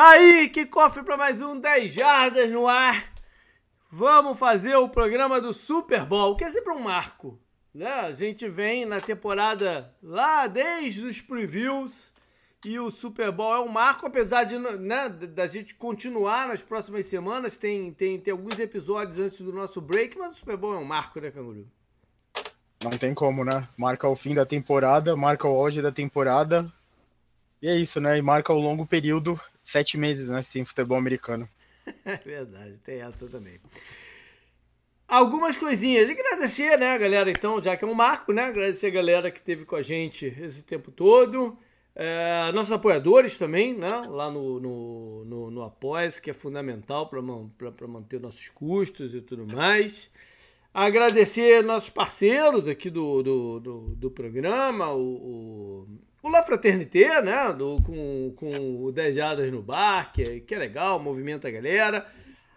[0.00, 3.12] Tá aí, que cofre para mais um 10 Jardas no ar.
[3.92, 7.38] Vamos fazer o programa do Super Bowl, que é sempre um marco.
[7.74, 7.86] Né?
[7.86, 12.10] A gente vem na temporada lá desde os previews
[12.64, 17.04] e o Super Bowl é um marco, apesar de né, da gente continuar nas próximas
[17.04, 17.58] semanas.
[17.58, 20.84] Tem, tem, tem alguns episódios antes do nosso break, mas o Super Bowl é um
[20.86, 21.68] marco, né, Canguru?
[22.82, 23.68] Não tem como, né?
[23.76, 26.72] Marca o fim da temporada, marca o auge da temporada.
[27.60, 28.16] E é isso, né?
[28.16, 29.38] E marca o longo período,
[29.70, 30.42] sete meses, né?
[30.42, 31.48] Sem futebol americano.
[32.04, 33.58] É verdade, tem essa também.
[35.08, 36.08] Algumas coisinhas.
[36.08, 38.44] Agradecer, né, galera, então, já que é um marco, né?
[38.44, 41.58] Agradecer a galera que esteve com a gente esse tempo todo.
[41.96, 44.02] É, nossos apoiadores também, né?
[44.08, 47.20] Lá no, no, no, no Apoia, que é fundamental para
[47.88, 50.08] manter nossos custos e tudo mais.
[50.72, 55.88] Agradecer nossos parceiros aqui do, do, do, do programa, o,
[56.22, 57.52] o La Fraternité, né?
[57.52, 62.06] Do, com, com o Dejadas no Bar, que é, que é legal, movimenta a galera.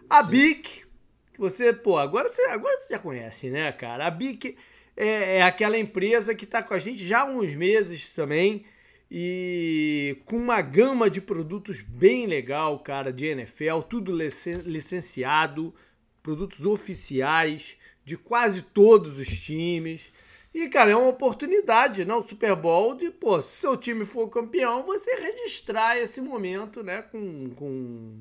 [0.10, 0.32] A Sim.
[0.32, 0.86] BIC,
[1.34, 4.06] que você, pô, agora você, agora você já conhece, né, cara?
[4.06, 4.58] A BIC
[4.96, 8.66] é, é aquela empresa que está com a gente já há uns meses também
[9.10, 15.74] e com uma gama de produtos bem legal, cara, de NFL, tudo licenciado,
[16.22, 20.12] produtos oficiais de quase todos os times.
[20.54, 22.20] E, cara, é uma oportunidade, não?
[22.20, 22.26] Né?
[22.26, 27.02] O Super Bowl de, pô, se seu time for campeão, você registrar esse momento, né?
[27.02, 28.14] Com, com,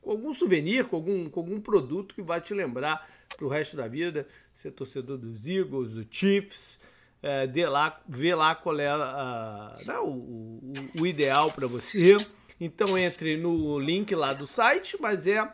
[0.00, 3.86] com algum souvenir, com algum, com algum produto que vai te lembrar pro resto da
[3.86, 4.26] vida.
[4.54, 6.80] Ser torcedor dos Eagles, do Chiefs,
[7.22, 12.16] é, de lá, ver lá qual é a, né, o, o, o ideal para você.
[12.60, 15.48] Então entre no link lá do site, mas é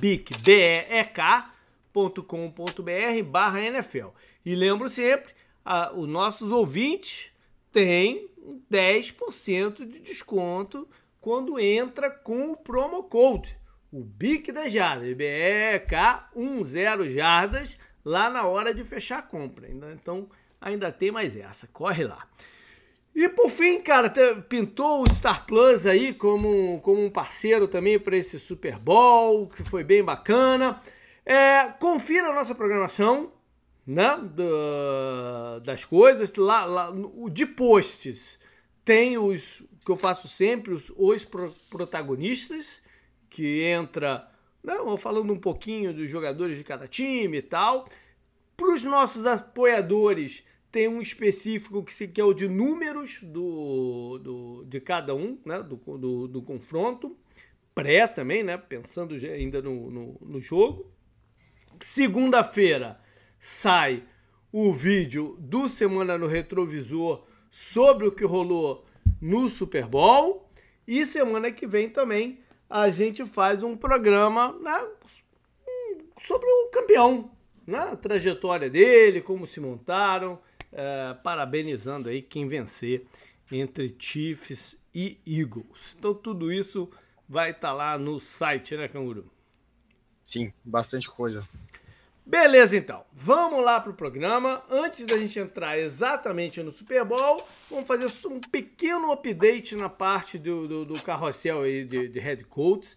[0.00, 1.52] BIC, B-E-E-K,
[2.26, 4.08] com.br barra NFL.
[4.44, 5.35] E lembro sempre,
[5.66, 7.32] a, os nossos ouvintes
[7.72, 8.30] têm
[8.70, 10.88] 10% de desconto
[11.20, 13.58] quando entra com o promo code,
[13.90, 19.68] o BIC das Jardas, BEK10 Jardas, lá na hora de fechar a compra.
[19.68, 20.28] Então
[20.60, 22.28] ainda tem mais essa, corre lá.
[23.12, 24.08] E por fim, cara,
[24.48, 29.64] pintou o Star Plus aí como, como um parceiro também para esse Super Bowl, que
[29.64, 30.78] foi bem bacana.
[31.24, 33.32] É, confira a nossa programação,
[33.86, 34.16] né?
[34.34, 36.34] Da, das coisas.
[36.34, 36.92] Lá, lá,
[37.30, 38.38] de posts
[38.84, 42.80] tem os que eu faço sempre, os, os pro, protagonistas,
[43.30, 44.28] que entra,
[44.62, 47.88] né, falando um pouquinho dos jogadores de cada time e tal.
[48.56, 50.42] Para os nossos apoiadores,
[50.72, 55.62] tem um específico que, que é o de números do, do, de cada um, né,
[55.62, 57.16] do, do, do confronto.
[57.74, 58.56] Pré também, né?
[58.56, 60.90] Pensando ainda no, no, no jogo.
[61.80, 62.98] Segunda-feira
[63.38, 64.04] sai
[64.52, 68.84] o vídeo do Semana no Retrovisor sobre o que rolou
[69.20, 70.48] no Super Bowl.
[70.86, 74.88] E semana que vem também a gente faz um programa né,
[76.20, 77.30] sobre o campeão,
[77.66, 80.38] né, a trajetória dele, como se montaram,
[80.72, 83.06] é, parabenizando aí quem vencer
[83.50, 85.96] entre Chiefs e Eagles.
[85.98, 86.90] Então tudo isso
[87.28, 89.30] vai estar tá lá no site, né, Canguru?
[90.22, 91.46] Sim, bastante coisa.
[92.26, 93.04] Beleza, então.
[93.12, 94.60] Vamos lá pro programa.
[94.68, 100.36] Antes da gente entrar exatamente no Super Bowl, vamos fazer um pequeno update na parte
[100.36, 102.96] do, do, do carrossel aí de, de head coaches.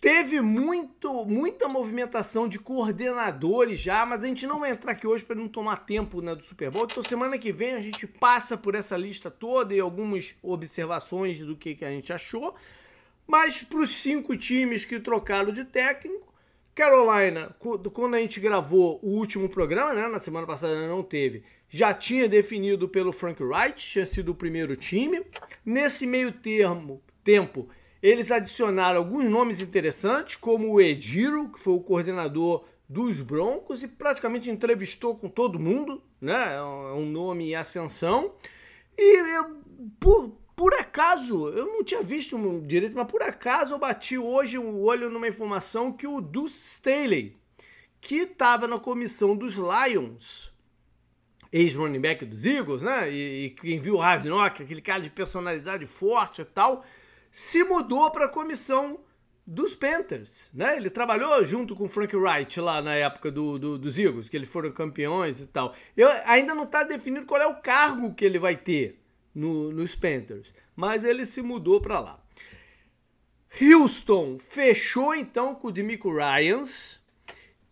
[0.00, 5.22] Teve muito, muita movimentação de coordenadores já, mas a gente não vai entrar aqui hoje
[5.22, 6.86] para não tomar tempo né, do Super Bowl.
[6.90, 11.56] Então, semana que vem a gente passa por essa lista toda e algumas observações do
[11.56, 12.54] que, que a gente achou.
[13.26, 16.32] Mas para os cinco times que trocaram de técnico,
[16.76, 21.94] Carolina, quando a gente gravou o último programa, né, na semana passada não teve, já
[21.94, 25.22] tinha definido pelo Frank Wright, tinha sido o primeiro time.
[25.64, 27.70] Nesse meio termo, tempo,
[28.02, 33.88] eles adicionaram alguns nomes interessantes, como o Ediro, que foi o coordenador dos Broncos e
[33.88, 36.56] praticamente entrevistou com todo mundo, né?
[36.56, 38.34] É um nome em ascensão.
[38.98, 39.62] E eu,
[39.98, 44.80] por, por acaso, eu não tinha visto direito, mas por acaso eu bati hoje o
[44.80, 47.36] olho numa informação que o Deuce Staley,
[48.00, 50.50] que estava na comissão dos Lions,
[51.52, 53.12] ex-running back dos Eagles, né?
[53.12, 56.82] E, e quem viu o Harvey Knock, aquele cara de personalidade forte e tal,
[57.30, 59.00] se mudou para a comissão
[59.46, 60.78] dos Panthers, né?
[60.78, 64.36] Ele trabalhou junto com o Frank Wright lá na época do, do, dos Eagles, que
[64.36, 65.74] eles foram campeões e tal.
[65.94, 68.98] Eu, ainda não está definido qual é o cargo que ele vai ter
[69.36, 72.22] no, nos Panthers, mas ele se mudou para lá.
[73.60, 76.98] Houston fechou então com o Demico Ryans,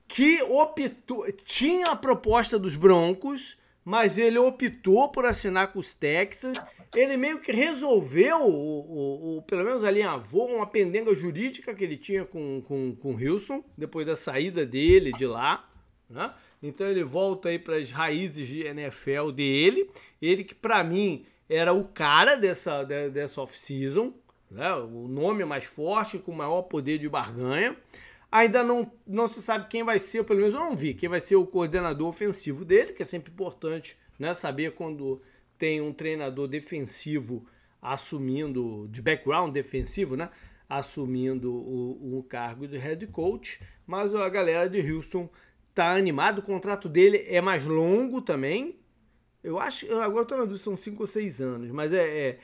[0.07, 6.65] que optou, tinha a proposta dos Broncos, mas ele optou por assinar com os Texans.
[6.95, 12.25] Ele meio que resolveu, o, pelo menos ali avô, uma pendenga jurídica que ele tinha
[12.25, 15.69] com, com, com Houston, depois da saída dele de lá.
[16.09, 16.33] Né?
[16.63, 19.91] Então ele volta aí para as raízes de NFL dele.
[20.23, 24.13] Ele que para mim era o cara dessa, dessa off-season,
[24.51, 24.73] né?
[24.75, 27.77] o nome mais forte, com maior poder de barganha.
[28.31, 31.21] Ainda não, não se sabe quem vai ser, pelo menos eu não vi, quem vai
[31.21, 35.23] ser o coordenador ofensivo dele, que é sempre importante né, saber quando
[35.57, 37.47] tem um treinador defensivo
[37.81, 40.31] assumindo, de background defensivo, né?
[40.69, 43.61] Assumindo o, o cargo de head coach.
[43.87, 45.29] Mas a galera de Houston
[45.75, 48.79] tá animado, o contrato dele é mais longo também.
[49.45, 52.39] Eu acho, agora eu tô na dúvida, são 5 ou 6 anos, mas é, é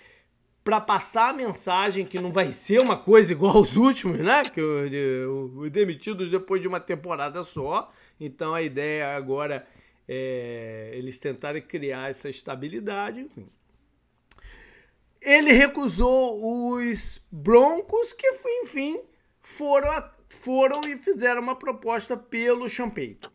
[0.62, 4.44] para passar a mensagem que não vai ser uma coisa igual aos últimos, né?
[4.44, 7.90] Que os demitidos depois de uma temporada só.
[8.20, 9.66] Então a ideia agora
[10.06, 13.20] é eles tentarem criar essa estabilidade.
[13.20, 13.48] Enfim.
[15.22, 18.26] Ele recusou os Broncos, que
[18.62, 19.00] enfim
[19.40, 23.32] foram, foram e fizeram uma proposta pelo Champeito.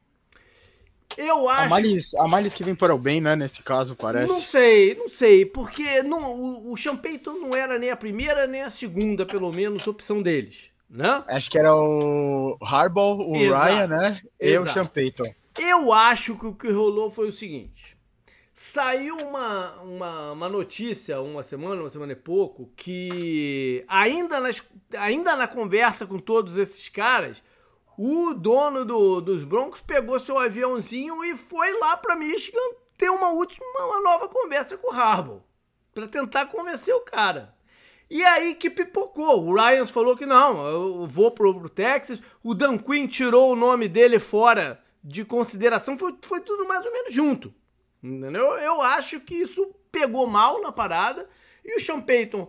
[1.17, 1.65] Eu acho.
[1.65, 3.35] A Malis, a que vem para o bem, né?
[3.35, 4.31] Nesse caso, parece.
[4.31, 5.45] Não sei, não sei.
[5.45, 9.88] Porque não, o, o Payton não era nem a primeira nem a segunda, pelo menos,
[9.88, 10.71] opção deles.
[10.89, 11.23] Né?
[11.27, 13.65] Acho que era o Harbaugh, o Exato.
[13.65, 14.21] Ryan, né?
[14.39, 14.69] E Exato.
[14.69, 15.33] o Sean Payton.
[15.59, 17.95] Eu acho que o que rolou foi o seguinte.
[18.53, 24.63] Saiu uma, uma, uma, notícia uma semana, uma semana e pouco, que ainda, nas,
[24.97, 27.44] ainda na conversa com todos esses caras,
[27.97, 32.59] o dono do, dos Broncos pegou seu aviãozinho e foi lá para Michigan
[32.97, 35.42] ter uma última, uma nova conversa com o Harbaugh
[35.94, 37.56] para tentar convencer o cara.
[38.09, 39.45] E aí que pipocou.
[39.45, 42.19] O Ryan falou que não, eu vou pro, pro Texas.
[42.44, 45.97] O Dan Quinn tirou o nome dele fora de consideração.
[45.97, 47.53] Foi, foi tudo mais ou menos junto.
[48.03, 48.45] Entendeu?
[48.57, 51.27] Eu acho que isso pegou mal na parada.
[51.63, 52.47] E o Sean Payton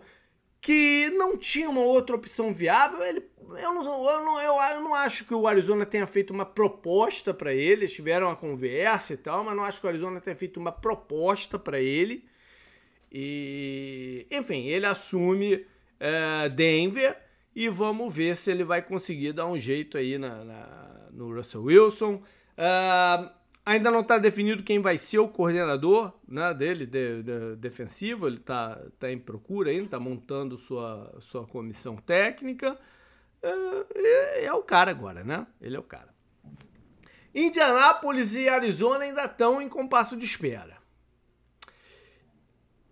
[0.61, 3.03] que não tinha uma outra opção viável.
[3.03, 3.23] Ele,
[3.55, 7.33] eu, não, eu, não, eu, eu não acho que o Arizona tenha feito uma proposta
[7.33, 7.83] para ele.
[7.83, 10.71] Eles tiveram uma conversa e tal, mas não acho que o Arizona tenha feito uma
[10.71, 12.25] proposta para ele.
[13.11, 15.65] E, enfim, ele assume
[15.99, 17.17] é, Denver
[17.55, 21.63] e vamos ver se ele vai conseguir dar um jeito aí na, na no Russell
[21.63, 22.21] Wilson.
[22.57, 28.25] Uh, Ainda não está definido quem vai ser o coordenador né, dele, de, de, defensivo.
[28.25, 32.79] Ele está tá em procura ainda, está montando sua, sua comissão técnica.
[33.41, 35.45] É, é, o cara agora, né?
[35.61, 36.13] Ele é o cara.
[37.33, 40.77] Indianápolis e Arizona ainda estão em compasso de espera.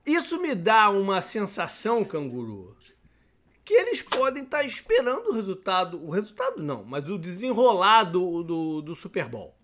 [0.06, 2.78] Isso me dá uma sensação, canguru,
[3.64, 6.00] que eles podem estar tá esperando o resultado.
[6.04, 9.56] O resultado não, mas o desenrolar do, do, do Super Bowl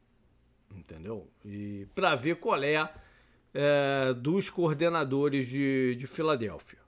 [0.76, 1.30] entendeu?
[1.46, 2.94] E para ver qual é,
[3.54, 6.80] é, dos coordenadores de, de Filadélfia.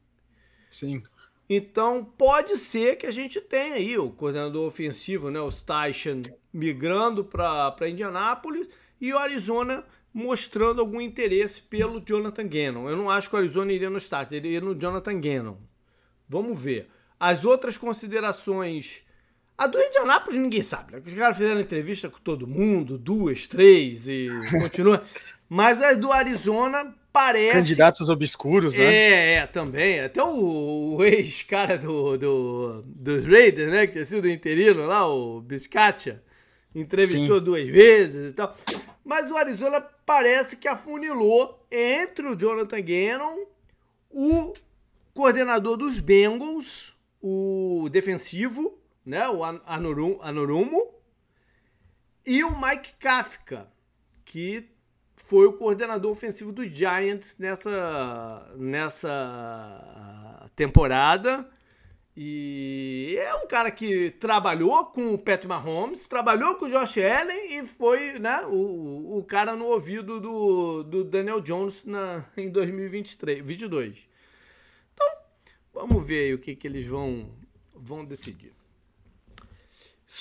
[0.70, 1.04] Sim.
[1.50, 6.22] Então pode ser que a gente tenha aí o coordenador ofensivo, né, o Steichen,
[6.54, 8.68] migrando para Indianápolis
[9.00, 12.90] e o Arizona mostrando algum interesse pelo Jonathan Gannon.
[12.90, 15.58] Eu não acho que o Arizona iria no start, ele iria no Jonathan Gannon.
[16.30, 16.90] Vamos ver.
[17.20, 19.04] As outras considerações
[19.58, 20.94] a do Indianápolis ninguém sabe.
[20.94, 21.02] Né?
[21.06, 25.04] Os caras fizeram entrevista com todo mundo, duas, três e continua.
[25.48, 27.54] Mas as do Arizona parece.
[27.54, 28.84] Candidatos obscuros, né?
[28.84, 30.02] É, é, também.
[30.02, 33.86] Até o, o ex-cara do, do, dos Raiders, né?
[33.86, 36.24] Que tinha sido interino lá, o Biscatia,
[36.74, 37.46] entrevistou Sim.
[37.46, 38.58] duas vezes e tal.
[39.06, 43.46] Mas o Arizona parece que afunilou entre o Jonathan Gannon,
[44.10, 44.54] o
[45.14, 49.30] coordenador dos Bengals, o defensivo, né?
[49.30, 50.94] O Anorum, Anorumo
[52.26, 53.68] e o Mike Kafka,
[54.26, 54.73] que
[55.24, 61.50] foi o coordenador ofensivo do Giants nessa, nessa temporada.
[62.16, 67.58] E é um cara que trabalhou com o Pat Mahomes, trabalhou com o Josh Allen
[67.58, 73.40] e foi né, o, o cara no ouvido do, do Daniel Jones na, em 2023,
[73.40, 74.08] 2022.
[74.94, 75.08] Então,
[75.74, 77.32] vamos ver aí o que, que eles vão,
[77.74, 78.53] vão decidir.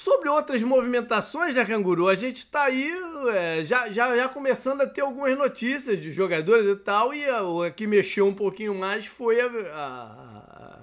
[0.02, 2.92] Sobre outras movimentações da Canguru, a gente está aí
[3.36, 7.38] é, já, já, já começando a ter algumas notícias de jogadores e tal, e a,
[7.66, 10.78] a que mexeu um pouquinho mais foi a, a,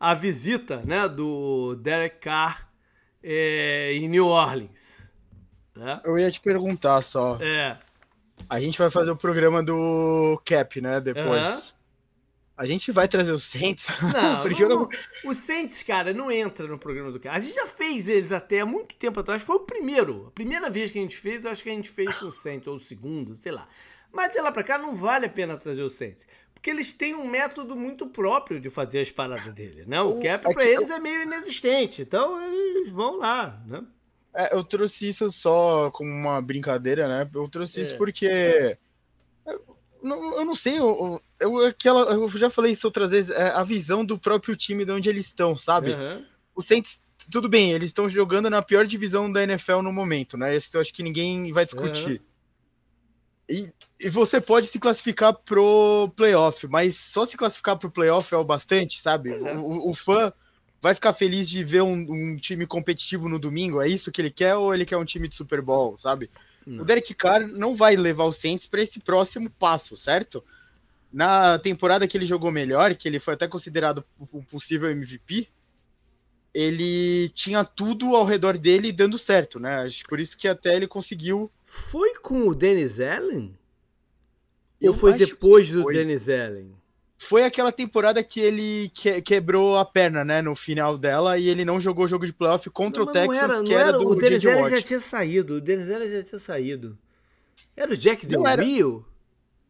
[0.00, 2.66] a visita né, do Derek Carr
[3.22, 5.02] é, em New Orleans.
[5.76, 6.00] Né?
[6.02, 7.36] Eu ia te perguntar só.
[7.42, 7.76] É.
[8.48, 11.75] A gente vai fazer o programa do Cap, né, depois.
[12.56, 13.86] A gente vai trazer os Saints?
[14.14, 14.88] Não, porque não, não...
[15.26, 17.36] Os Saints, cara, não entra no programa do cara.
[17.36, 19.42] A gente já fez eles até há muito tempo atrás.
[19.42, 20.28] Foi o primeiro.
[20.28, 22.66] A primeira vez que a gente fez, acho que a gente fez com o Saints,
[22.66, 23.68] ou o segundo, sei lá.
[24.10, 26.26] Mas de lá pra cá não vale a pena trazer o Saints.
[26.54, 30.00] Porque eles têm um método muito próprio de fazer as paradas dele, né?
[30.00, 32.00] O, cap pra eles é meio inexistente.
[32.00, 33.84] Então eles vão lá, né?
[34.34, 37.30] É, eu trouxe isso só como uma brincadeira, né?
[37.34, 37.82] Eu trouxe é.
[37.82, 38.78] isso porque.
[40.02, 43.50] Eu não, eu não sei, eu, eu, aquela, eu já falei isso outras vezes, é
[43.50, 45.92] a visão do próprio time de onde eles estão, sabe?
[45.92, 46.24] Uhum.
[46.54, 47.00] O Saints,
[47.30, 50.56] tudo bem, eles estão jogando na pior divisão da NFL no momento, né?
[50.56, 52.20] Isso eu acho que ninguém vai discutir.
[52.20, 52.36] Uhum.
[53.48, 58.36] E, e você pode se classificar pro playoff, mas só se classificar pro playoff é
[58.36, 59.30] o bastante, sabe?
[59.30, 59.54] É.
[59.54, 60.32] O, o, fã
[60.80, 63.80] vai ficar feliz de ver um, um, time competitivo no domingo?
[63.80, 66.28] É isso que ele quer ou ele quer um time de Super Bowl, sabe?
[66.66, 66.82] Não.
[66.82, 70.44] O Derek Carr não vai levar os Saints para esse próximo passo, certo?
[71.12, 75.48] Na temporada que ele jogou melhor, que ele foi até considerado um possível MVP,
[76.52, 79.86] ele tinha tudo ao redor dele dando certo, né?
[80.08, 81.50] Por isso que até ele conseguiu.
[81.66, 83.56] Foi com o Dennis Allen?
[84.80, 86.74] Eu Ou foi depois do Dennis Allen?
[87.18, 91.64] Foi aquela temporada que ele que, quebrou a perna, né, no final dela, e ele
[91.64, 94.14] não jogou jogo de playoff contra não, o Texas, era, que era, era do O
[94.14, 96.98] Dennis já tinha saído, o Dennis já tinha saído.
[97.74, 99.04] Era o Jack Del Rio?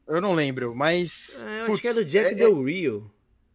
[0.06, 1.42] Eu não lembro, mas...
[1.44, 3.10] É, eu putz, acho que era o Jack é, Del Rio.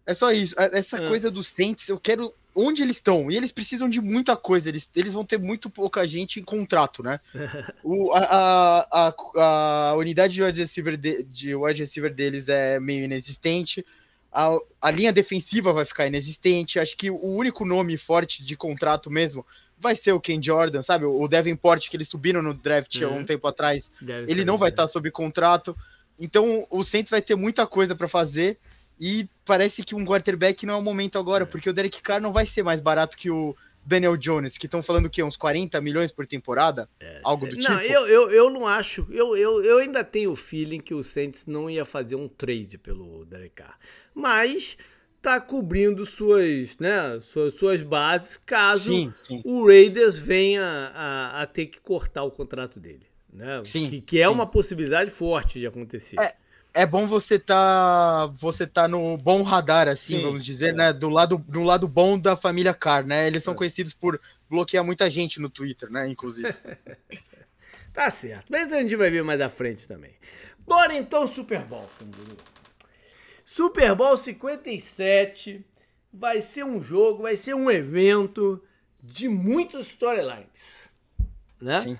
[0.05, 1.07] É, é só isso, é, essa é.
[1.07, 3.29] coisa do Saints, eu quero onde eles estão.
[3.31, 4.69] E eles precisam de muita coisa.
[4.69, 7.19] Eles, eles vão ter muito pouca gente em contrato, né?
[7.83, 12.79] o, a, a, a, a, unidade de wide, receiver de, de wide receiver deles é
[12.79, 13.85] meio inexistente.
[14.31, 16.79] A, a linha defensiva vai ficar inexistente.
[16.79, 19.45] Acho que o único nome forte de contrato mesmo
[19.77, 21.05] vai ser o Ken Jordan, sabe?
[21.05, 23.07] O Davenport que eles subiram no draft uhum.
[23.07, 23.91] há um tempo atrás.
[23.99, 25.75] Deve ele não vai estar sob contrato.
[26.19, 28.59] Então o Saints vai ter muita coisa para fazer.
[29.01, 31.47] E parece que um quarterback não é o momento agora, é.
[31.47, 34.83] porque o Derek Carr não vai ser mais barato que o Daniel Jones, que estão
[34.83, 37.71] falando que uns 40 milhões por temporada, é, algo do não, tipo.
[37.71, 39.07] Não, eu, eu, eu não acho.
[39.09, 42.77] Eu, eu, eu ainda tenho o feeling que o Saints não ia fazer um trade
[42.77, 43.75] pelo Derek Carr.
[44.13, 44.77] Mas
[45.19, 49.41] tá cobrindo suas, né, suas, suas bases caso sim, sim.
[49.45, 53.05] o Raiders venha a, a, ter que cortar o contrato dele.
[53.31, 53.61] Né?
[53.63, 54.31] Sim, que, que é sim.
[54.31, 56.19] uma possibilidade forte de acontecer.
[56.19, 56.33] É,
[56.73, 60.73] é bom você tá você tá no bom radar assim, Sim, vamos dizer, é.
[60.73, 63.27] né, do lado do lado bom da família Carr, né?
[63.27, 63.57] Eles são é.
[63.57, 66.53] conhecidos por bloquear muita gente no Twitter, né, inclusive.
[67.93, 68.45] tá certo.
[68.49, 70.11] Mas a gente vai ver mais à frente também.
[70.59, 71.89] Bora então Super Bowl,
[73.43, 75.65] Super Bowl 57
[76.13, 78.61] vai ser um jogo, vai ser um evento
[79.01, 80.89] de muitas storylines,
[81.59, 81.79] né?
[81.79, 81.97] Sim.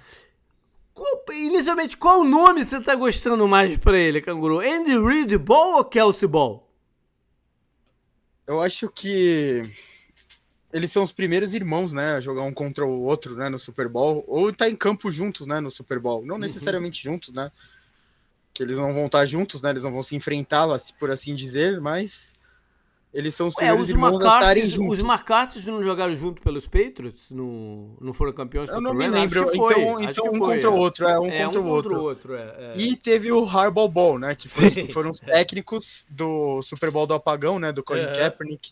[1.02, 4.60] Qual, inicialmente, qual nome você tá gostando mais para ele, Canguru?
[4.60, 6.70] Andy Reid Ball ou Kelsey Ball?
[8.46, 9.64] Eu acho que
[10.72, 13.88] eles são os primeiros irmãos, né, a jogar um contra o outro, né, no Super
[13.88, 16.24] Bowl, ou tá em campo juntos, né, no Super Bowl.
[16.24, 16.42] Não uhum.
[16.42, 17.14] necessariamente uhum.
[17.14, 17.52] juntos, né,
[18.54, 20.68] que eles não vão estar juntos, né, eles não vão se enfrentar,
[21.00, 22.32] por assim dizer, mas
[23.14, 25.00] eles são os primeiros é, irmãos a estarem juntos.
[25.00, 27.30] Os McCarthy's não jogaram junto pelos Patriots?
[27.30, 29.50] Não, não foram campeões Eu não me lembro.
[29.54, 31.08] Então, então um contra o outro.
[31.08, 32.02] É, um é, contra um o outro.
[32.02, 32.74] outro é, é.
[32.78, 34.34] E teve o Harbaugh Bowl, né?
[34.34, 37.74] Que foram, foram os técnicos do Super Bowl do Apagão, né?
[37.74, 38.72] Do Colin Kaepernick.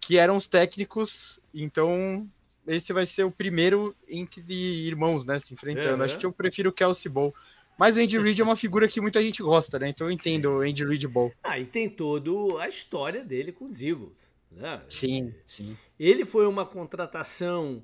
[0.00, 1.38] Que eram os técnicos.
[1.52, 2.26] Então,
[2.66, 4.42] esse vai ser o primeiro entre
[4.86, 5.38] irmãos, né?
[5.38, 6.02] Se enfrentando.
[6.02, 7.34] Acho que eu prefiro o Kelsey Bowl.
[7.80, 9.88] Mas o Andy Reid é uma figura que muita gente gosta, né?
[9.88, 11.32] Então eu entendo o Andy Reid bom.
[11.42, 14.18] Ah, e tem toda a história dele com os Eagles.
[14.52, 14.82] Né?
[14.86, 15.74] Sim, sim.
[15.98, 17.82] Ele foi uma contratação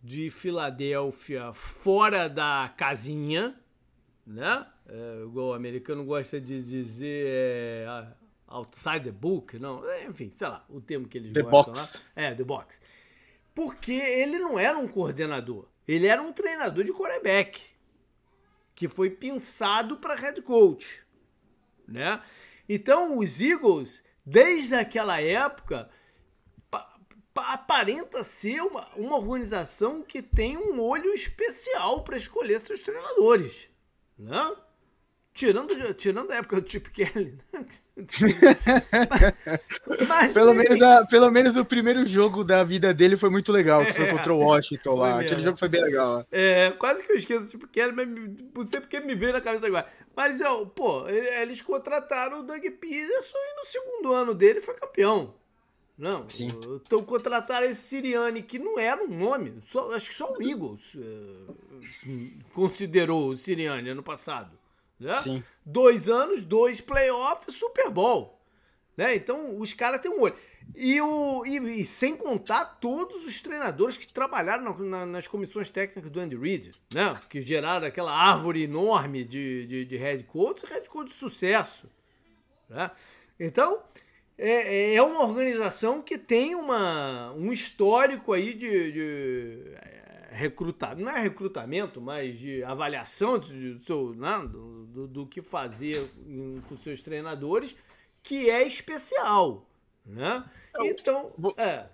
[0.00, 3.58] de Filadélfia fora da casinha,
[4.24, 4.64] né?
[4.88, 8.06] É, igual o americano gosta de dizer é,
[8.46, 12.04] outside the book, não, é, enfim, sei lá, o termo que eles the gostam box.
[12.14, 12.22] lá.
[12.22, 12.80] É, the box.
[13.52, 17.71] Porque ele não era um coordenador, ele era um treinador de quarterback
[18.82, 21.04] que foi pensado para head coach,
[21.86, 22.20] né?
[22.68, 25.88] Então os Eagles, desde aquela época,
[27.32, 33.68] aparenta ser uma, uma organização que tem um olho especial para escolher seus treinadores,
[34.18, 34.56] né?
[35.34, 37.38] Tirando, tirando a época do Chip Kelly.
[40.06, 43.84] mas, pelo, menos a, pelo menos o primeiro jogo da vida dele foi muito legal,
[43.84, 45.20] que foi é, contra o Washington lá.
[45.20, 46.26] Aquele jogo foi bem legal.
[46.30, 49.40] É, quase que eu esqueço o Chip Kelly, mas não sei porque me veio na
[49.40, 49.86] cabeça agora.
[50.14, 55.34] Mas, eu, pô, eles contrataram o Doug Peterson e no segundo ano dele foi campeão.
[55.96, 56.48] Não, Sim.
[56.84, 60.94] então contrataram esse Siriane, que não era um nome, só, acho que só o Eagles
[60.94, 61.54] uh,
[62.52, 64.61] considerou o Siriane ano passado.
[65.02, 65.14] Né?
[65.14, 65.44] Sim.
[65.64, 68.40] Dois anos, dois playoffs, Super Bowl.
[68.96, 69.14] Né?
[69.14, 70.36] Então, os caras têm um olho.
[70.74, 75.68] E, o, e, e, sem contar todos os treinadores que trabalharam na, na, nas comissões
[75.68, 77.14] técnicas do Andy Reid, né?
[77.28, 81.90] Que geraram aquela árvore enorme de, de, de head coach, head coach de sucesso.
[82.68, 82.90] Né?
[83.38, 83.82] Então,
[84.38, 89.58] é, é uma organização que tem uma, um histórico aí de, de
[90.32, 94.48] recrutamento, não é recrutamento, mas de avaliação do, seu, né?
[94.50, 96.10] do, do, do que fazer
[96.68, 97.76] com seus treinadores,
[98.22, 99.66] que é especial.
[100.04, 100.44] Né?
[100.80, 101.86] Então, é.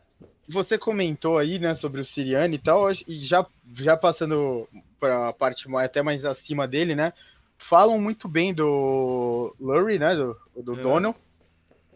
[0.49, 4.66] Você comentou aí, né, sobre o Siriani e tal, e já, já passando
[4.99, 7.12] para a parte mais, até mais acima dele, né?
[7.59, 10.83] Falam muito bem do Lurie, né, do, do é.
[10.83, 11.18] Donald,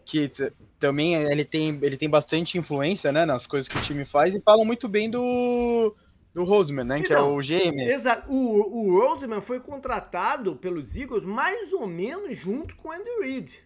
[0.05, 0.31] que
[0.77, 4.41] também ele tem, ele tem bastante influência, né, nas coisas que o time faz, e
[4.41, 5.95] falam muito bem do,
[6.33, 7.79] do Roseman, né, então, que é o GM.
[7.81, 8.31] Exato.
[8.31, 13.63] O, o Roseman foi contratado pelos Eagles mais ou menos junto com o Andy Reid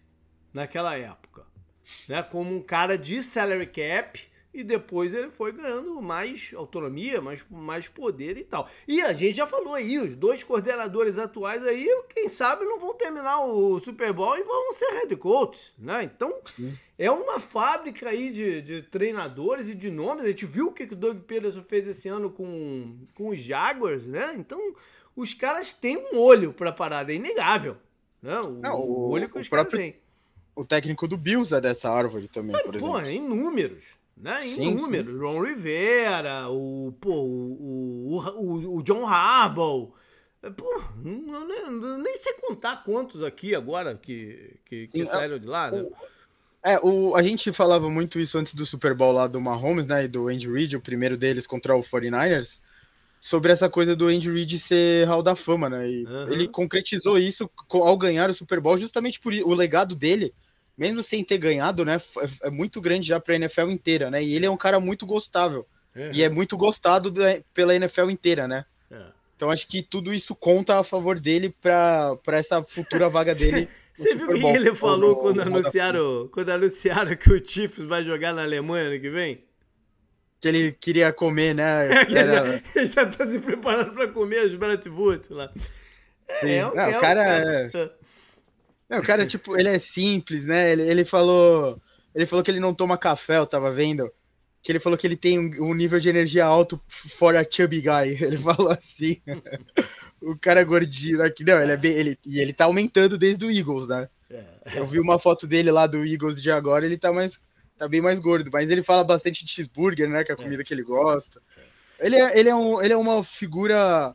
[0.52, 1.48] naquela época
[2.08, 7.44] né, como um cara de salary cap e depois ele foi ganhando mais autonomia, mais,
[7.50, 8.68] mais poder e tal.
[8.86, 12.94] E a gente já falou aí, os dois coordenadores atuais aí, quem sabe não vão
[12.94, 16.02] terminar o Super Bowl e vão ser head coaches, né?
[16.02, 16.76] Então, Sim.
[16.98, 20.24] é uma fábrica aí de, de treinadores e de nomes.
[20.24, 24.06] A gente viu o que o Doug Peterson fez esse ano com, com os Jaguars,
[24.06, 24.34] né?
[24.36, 24.74] Então,
[25.14, 27.76] os caras têm um olho para parada, é inegável.
[28.20, 28.38] Né?
[28.40, 29.94] O, não, o, olho que os caras têm
[30.58, 33.00] o técnico do Bills é dessa árvore também, Mas, por exemplo.
[33.00, 33.84] Pô, em números.
[34.20, 34.44] Né?
[34.44, 35.14] Em sim, números.
[35.14, 35.20] Sim.
[35.20, 39.92] Ron Rivera, o, pô, o, o, o John Harbaugh.
[40.42, 45.70] É, pô, nem, nem sei contar quantos aqui agora que, que, que saíram de lá,
[45.70, 45.84] né?
[46.64, 50.04] É, o, a gente falava muito isso antes do Super Bowl lá do Mahomes, né,
[50.04, 52.60] e do Andy Reid, o primeiro deles contra o 49ers,
[53.20, 56.28] sobre essa coisa do Andy Reid ser Hall da Fama, né, e uhum.
[56.28, 60.34] ele concretizou isso ao ganhar o Super Bowl justamente por o legado dele
[60.78, 64.22] mesmo sem ter ganhado, né, é, é muito grande já para a NFL inteira, né?
[64.22, 65.66] E ele é um cara muito gostável.
[65.94, 66.10] É.
[66.14, 67.12] E é muito gostado
[67.52, 68.64] pela NFL inteira, né?
[68.88, 69.02] É.
[69.34, 73.68] Então acho que tudo isso conta a favor dele para essa futura vaga dele.
[73.92, 78.32] Você viu o que ele falou quando, anunciaram, quando anunciaram que o Chiefs vai jogar
[78.32, 79.44] na Alemanha ano que vem?
[80.40, 81.88] Que ele queria comer, né?
[82.08, 82.62] É, Era...
[82.76, 85.52] ele já está se preparando para comer as Bratwurst lá.
[86.28, 87.98] É, é, Não, é o cara, cara
[88.88, 90.72] não, o cara, tipo, ele é simples, né?
[90.72, 91.80] Ele, ele falou.
[92.14, 94.10] Ele falou que ele não toma café, eu tava vendo.
[94.62, 98.16] Que ele falou que ele tem um, um nível de energia alto fora chubby guy.
[98.20, 99.22] Ele falou assim.
[100.20, 101.44] o cara gordinho aqui.
[101.44, 101.92] Não, ele é bem.
[101.92, 104.08] Ele, e ele tá aumentando desde o Eagles, né?
[104.28, 104.44] É.
[104.74, 107.38] Eu vi uma foto dele lá do Eagles de agora, ele tá mais.
[107.78, 108.50] tá bem mais gordo.
[108.52, 110.24] Mas ele fala bastante de cheeseburger, né?
[110.24, 111.40] Que é a comida que ele gosta.
[112.00, 114.14] Ele é, ele é, um, ele é uma figura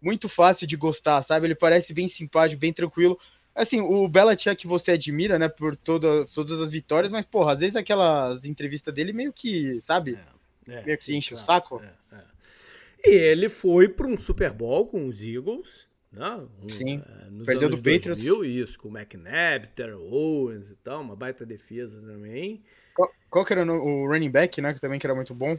[0.00, 1.46] muito fácil de gostar, sabe?
[1.46, 3.18] Ele parece bem simpático, bem tranquilo.
[3.54, 7.76] Assim, o Belichick você admira, né, por toda, todas as vitórias, mas, porra, às vezes
[7.76, 10.18] aquelas entrevistas dele meio que, sabe?
[10.66, 11.82] É, é, meio que sim, enche claro, o saco.
[11.82, 13.10] É, é.
[13.10, 16.44] e ele foi para um Super Bowl com os Eagles, né?
[16.60, 18.24] Um, sim, uh, perdeu do 2000, Patriots.
[18.24, 22.60] Isso, com o McNabb, Terrell Owens e tal, uma baita defesa também.
[22.92, 25.56] Qual, qual que era o running back, né, que também que era muito bom?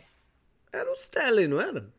[0.71, 1.89] Era o Stanley, não era?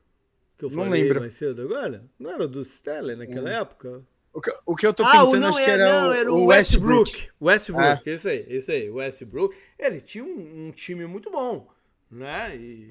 [0.59, 1.21] Que eu não falei lembro.
[1.21, 2.05] mais cedo agora?
[2.19, 3.61] Não era o do Stanley naquela hum.
[3.61, 4.03] época?
[4.37, 6.13] O que, o que eu tô ah, pensando, não, acho é, que era, não, o,
[6.13, 7.11] era o Westbrook.
[7.11, 8.15] Westbrook, Westbrook é.
[8.15, 9.57] isso aí, isso aí, Westbrook.
[9.79, 11.67] Ele tinha um, um, time muito bom,
[12.11, 12.55] né?
[12.55, 12.91] E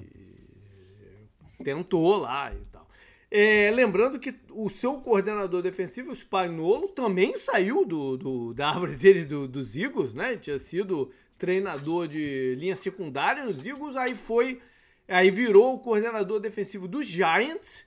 [1.62, 2.90] tentou lá e tal.
[3.30, 8.96] É, lembrando que o seu coordenador defensivo, o Spagnolo, também saiu do, do, da árvore
[8.96, 10.36] dele do, dos Eagles, né?
[10.36, 14.60] Tinha sido treinador de linha secundária nos Eagles, aí foi,
[15.06, 17.85] aí virou o coordenador defensivo dos Giants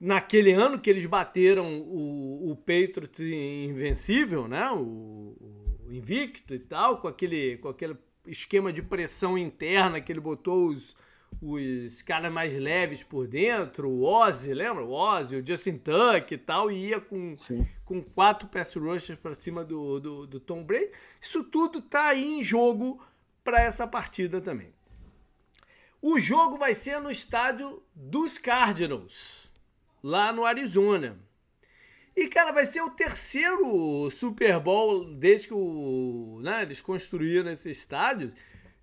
[0.00, 4.70] naquele ano que eles bateram o, o Patriots invencível, né?
[4.70, 10.20] O, o, invicto e tal, com aquele, com aquele esquema de pressão interna que ele
[10.20, 10.96] botou os,
[11.40, 14.84] os caras mais leves por dentro, o Ozzy, lembra?
[14.84, 17.34] O Ozzy, o Justin Tuck e tal, e ia com,
[17.84, 20.90] com quatro pass rushers para cima do, do, do Tom Brady.
[21.22, 23.00] Isso tudo tá aí em jogo
[23.44, 24.74] para essa partida também.
[26.02, 29.45] O jogo vai ser no estádio dos Cardinals
[30.06, 31.18] lá no Arizona.
[32.14, 37.68] E, cara, vai ser o terceiro Super Bowl desde que o, né, eles construíram esse
[37.70, 38.32] estádio.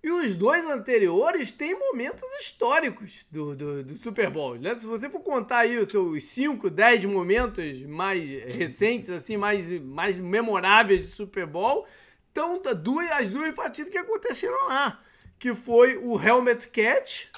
[0.02, 4.56] E os dois anteriores têm momentos históricos do, do, do, Super Bowl.
[4.56, 4.74] Né?
[4.74, 8.20] Se você for contar aí os seus 5, 10 momentos mais
[8.54, 11.86] recentes, assim, mais, mais memoráveis de Super Bowl,
[12.30, 15.02] então duas, as duas partidas que aconteceram lá.
[15.38, 17.28] Que foi o Helmet Catch,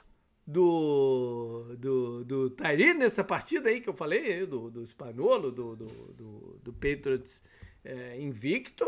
[0.47, 5.87] do, do, do Tyree nessa partida aí que eu falei, do, do Spanolo, do, do,
[5.87, 7.43] do, do Patriots
[7.85, 8.87] é, invicto,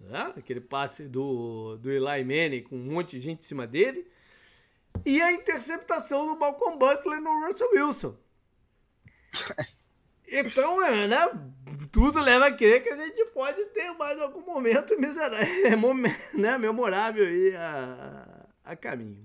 [0.00, 0.32] né?
[0.36, 4.06] aquele passe do, do Eli Manning com um monte de gente em cima dele,
[5.04, 8.16] e a interceptação do Malcolm Butler no Russell Wilson.
[10.28, 11.06] Então, né?
[11.92, 15.94] Tudo leva a crer que a gente pode ter mais algum momento miserável,
[16.34, 19.24] né, memorável aí a, a caminho.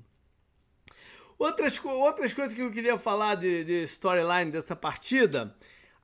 [1.41, 5.55] Outras, outras coisas que eu queria falar de, de storyline dessa partida,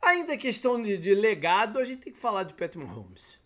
[0.02, 3.40] ainda questão de, de, legado, a gente tem que falar de Patrick Mahomes.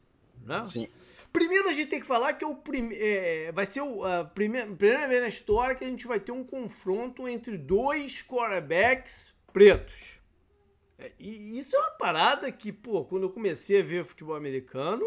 [0.46, 0.64] Né?
[0.64, 0.88] Sim.
[1.34, 4.74] Primeiro a gente tem que falar que é o prim, é, vai ser a primeira,
[4.74, 10.18] primeira vez na história que a gente vai ter um confronto entre dois quarterbacks pretos.
[10.98, 15.06] É, e isso é uma parada que, pô, quando eu comecei a ver futebol americano,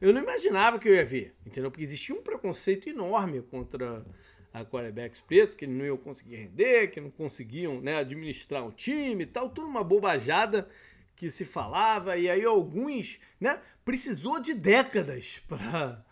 [0.00, 1.72] eu não imaginava que eu ia ver, entendeu?
[1.72, 4.06] Porque existia um preconceito enorme contra
[4.54, 9.24] a quarterbacks preto, que não iam conseguir render, que não conseguiam né, administrar o time
[9.24, 10.68] e tal, tudo uma bobajada
[11.16, 16.04] que se falava, e aí alguns, né, precisou de décadas para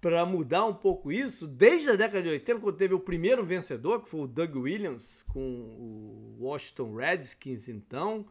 [0.00, 4.02] para mudar um pouco isso, desde a década de 80, quando teve o primeiro vencedor,
[4.02, 8.26] que foi o Doug Williams, com o Washington Redskins, então,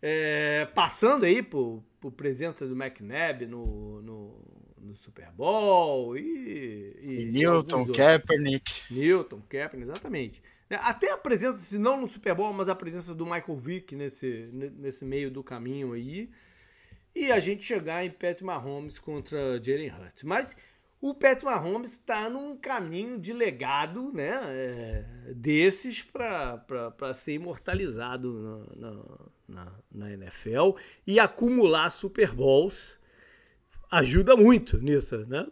[0.00, 6.96] é, passando aí por, por presença do McNabb no, no, no Super Bowl e.
[7.00, 8.92] E, e Newton, Kaepernick.
[8.92, 10.42] Newton, Kaepernick, exatamente.
[10.68, 13.94] É, até a presença, se não no Super Bowl, mas a presença do Michael Vick
[13.94, 16.30] nesse, nesse meio do caminho aí.
[17.14, 20.22] E a gente chegar em Pat Mahomes contra Jalen Hurts.
[20.22, 20.56] Mas
[21.02, 28.92] o Pat Mahomes está num caminho de legado né, é, desses para ser imortalizado na,
[29.48, 32.96] na, na, NFL e acumular Super Bowls
[33.92, 35.46] ajuda muito nisso, né?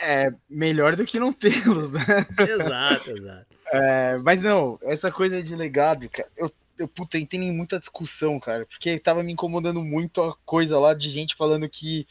[0.00, 2.00] É melhor do que não tê-los, né?
[2.38, 3.46] Exato, exato.
[3.70, 8.40] É, mas não, essa coisa de legado, cara, eu, eu puta, entrei em muita discussão,
[8.40, 12.06] cara, porque tava me incomodando muito a coisa lá de gente falando que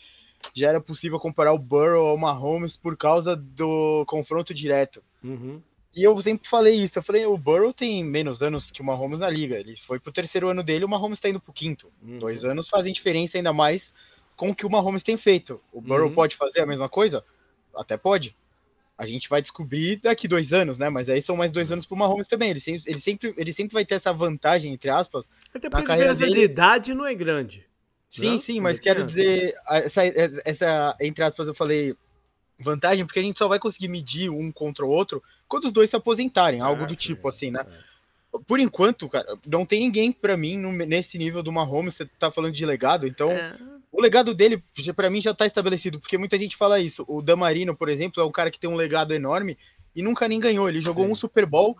[0.54, 5.04] já era possível comparar o Burrow ao Mahomes por causa do confronto direto.
[5.24, 5.60] Uhum.
[5.96, 7.00] E eu sempre falei isso.
[7.00, 9.58] Eu falei, o Burrow tem menos anos que o Mahomes na liga.
[9.60, 11.92] Ele foi pro terceiro ano dele, o Mahomes tá indo pro quinto.
[12.04, 12.20] Uhum.
[12.20, 13.92] Dois anos fazem diferença ainda mais
[14.38, 15.60] com o que o Mahomes tem feito.
[15.74, 16.14] O Burrow uhum.
[16.14, 17.26] pode fazer a mesma coisa?
[17.76, 18.36] Até pode.
[18.98, 20.90] A gente vai descobrir daqui dois anos, né?
[20.90, 22.52] Mas aí são mais dois anos pro Mahomes também.
[22.52, 25.30] Ele, sempre, ele, sempre, ele sempre vai ter essa vantagem, entre aspas.
[25.54, 26.34] Até porque a carreira dele.
[26.34, 27.66] de idade não é grande.
[28.10, 28.38] Sim, não?
[28.38, 30.02] sim, mas quero dizer, essa,
[30.46, 31.96] essa, entre aspas, eu falei
[32.60, 35.90] vantagem, porque a gente só vai conseguir medir um contra o outro quando os dois
[35.90, 37.66] se aposentarem, algo do tipo, assim, né?
[38.46, 41.96] Por enquanto, cara, não tem ninguém para mim no, nesse nível do Mahomes.
[41.96, 43.58] Você tá falando de legado, então é.
[43.98, 44.64] O legado dele,
[44.96, 47.04] para mim, já tá estabelecido, porque muita gente fala isso.
[47.08, 49.58] O Damarino, por exemplo, é um cara que tem um legado enorme
[49.96, 50.70] e nunca nem ganhou.
[50.70, 51.12] Ele jogou Sim.
[51.12, 51.76] um Super Bowl.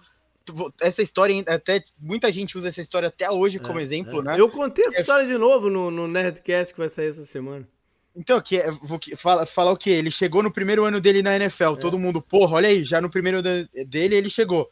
[0.82, 4.24] Essa história, até muita gente usa essa história até hoje como é, exemplo, é.
[4.24, 4.36] né?
[4.40, 7.68] Eu contei essa é história de novo no, no Nerdcast que vai sair essa semana.
[8.16, 9.92] Então, que, é, vou falar, falar o que?
[9.92, 11.74] Ele chegou no primeiro ano dele na NFL.
[11.74, 11.76] É.
[11.76, 14.68] Todo mundo, porra, olha aí, já no primeiro ano dele ele chegou.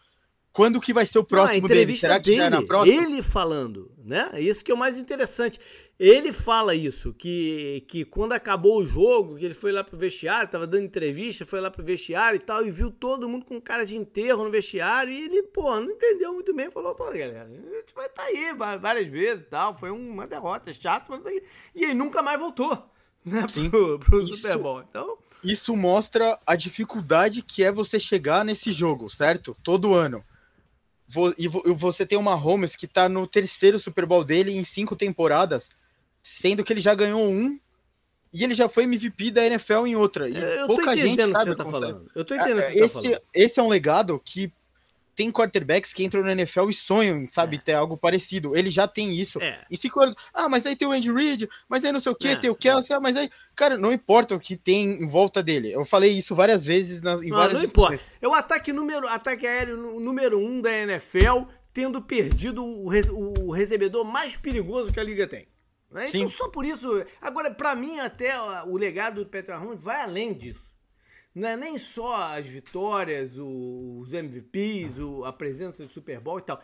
[0.51, 1.97] Quando que vai ser o próximo Não, dele?
[1.97, 3.03] Será que dele, já é na próxima?
[3.03, 4.31] Ele falando, né?
[4.38, 5.60] Isso que é o mais interessante.
[5.97, 10.49] Ele fala isso, que, que quando acabou o jogo, que ele foi lá pro vestiário,
[10.49, 13.86] tava dando entrevista, foi lá pro vestiário e tal, e viu todo mundo com cara
[13.86, 17.47] de enterro no vestiário, e ele, pô, não entendeu muito bem, falou, pô, galera, a
[17.47, 21.41] gente vai estar tá aí várias vezes e tal, foi uma derrota chata, mas...
[21.73, 22.77] e aí nunca mais voltou,
[23.23, 23.69] né, Sim.
[23.69, 25.17] pro, pro isso, Super Bowl, então...
[25.41, 29.55] Isso mostra a dificuldade que é você chegar nesse jogo, certo?
[29.63, 30.25] Todo ano
[31.38, 35.69] e você tem uma Holmes que tá no terceiro Super Bowl dele em cinco temporadas,
[36.25, 37.59] sendo que ele já ganhou um
[38.33, 40.27] e ele já foi MVP da NFL em outra.
[40.27, 41.55] E é, eu pouca gente sabe.
[41.55, 42.09] Tá falando.
[42.15, 44.51] Eu tô entendendo é, esse, tá esse é um legado que
[45.15, 47.59] tem quarterbacks que entram na NFL e sonham, sabe, é.
[47.59, 48.57] ter algo parecido.
[48.57, 49.39] Ele já tem isso.
[49.39, 49.63] É.
[49.69, 52.15] E cinco anos, ah, mas aí tem o Andy Reid, mas aí não sei o
[52.15, 52.35] que, é.
[52.35, 55.71] tem o Kelsey, ah, mas aí, cara, não importa o que tem em volta dele.
[55.71, 58.03] Eu falei isso várias vezes nas, em não, várias não importa.
[58.19, 62.89] É o ataque número, ataque aéreo número um da NFL, tendo perdido o,
[63.45, 65.47] o recebedor mais perigoso que a liga tem.
[65.95, 66.05] Né?
[66.08, 67.03] Então, só por isso.
[67.21, 70.75] Agora, para mim, até o legado do Petra Hunt vai além disso
[71.36, 76.62] não é nem só as vitórias, os MVPs, a presença do Super Bowl e tal.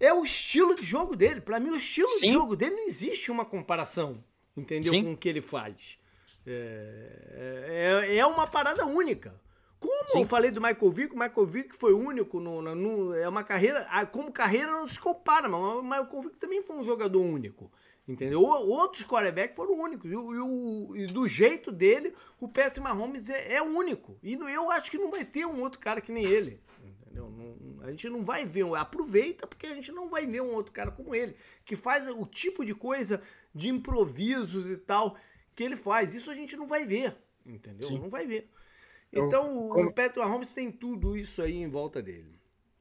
[0.00, 1.42] É o estilo de jogo dele.
[1.42, 2.26] Para mim, o estilo Sim.
[2.26, 4.24] de jogo dele não existe uma comparação,
[4.56, 4.94] entendeu?
[4.94, 5.04] Sim.
[5.04, 5.98] Com o que ele faz.
[6.46, 9.38] É, é, é uma parada única.
[9.78, 10.22] Como Sim.
[10.22, 13.86] eu falei do Michael Vick, o Michael Vick foi único no, no, é uma carreira,
[14.10, 17.70] como carreira não se compara, mas o Michael Vick também foi um jogador único.
[18.06, 18.42] Entendeu?
[18.42, 20.10] Outros quarterbacks foram únicos.
[20.10, 24.18] E, e, e, do jeito dele, o Patrick Mahomes é, é único.
[24.22, 26.60] E eu acho que não vai ter um outro cara que nem ele.
[26.84, 27.30] Entendeu?
[27.30, 28.64] Não, a gente não vai ver.
[28.74, 31.34] Aproveita porque a gente não vai ver um outro cara como ele.
[31.64, 33.22] Que faz o tipo de coisa
[33.54, 35.16] de improvisos e tal
[35.54, 36.14] que ele faz.
[36.14, 37.88] Isso a gente não vai ver, entendeu?
[37.88, 38.00] Sim.
[38.00, 38.50] Não vai ver.
[39.10, 39.88] Então, eu, como...
[39.88, 42.34] o Patrick Mahomes tem tudo isso aí em volta dele.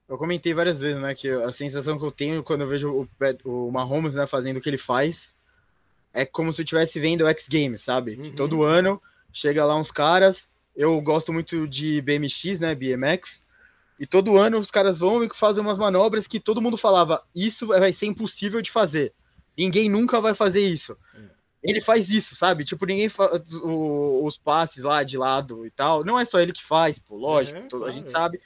[0.08, 3.68] Eu comentei várias vezes, né, que a sensação que eu tenho quando eu vejo o,
[3.68, 5.34] o Mahomes, né, fazendo o que ele faz,
[6.13, 8.16] é como se eu estivesse vendo o X Games, sabe?
[8.16, 8.36] Uhum.
[8.36, 13.42] todo ano chega lá uns caras, eu gosto muito de BMX, né, BMX,
[14.00, 17.68] e todo ano os caras vão e fazem umas manobras que todo mundo falava, isso
[17.68, 19.13] vai ser impossível de fazer.
[19.58, 20.98] Ninguém nunca vai fazer isso.
[21.16, 21.30] Uhum.
[21.63, 22.66] Ele faz isso, sabe?
[22.66, 26.04] Tipo, ninguém faz os passes lá de lado e tal.
[26.04, 27.86] Não é só ele que faz, pô, lógico, é, claro.
[27.86, 28.42] a gente sabe.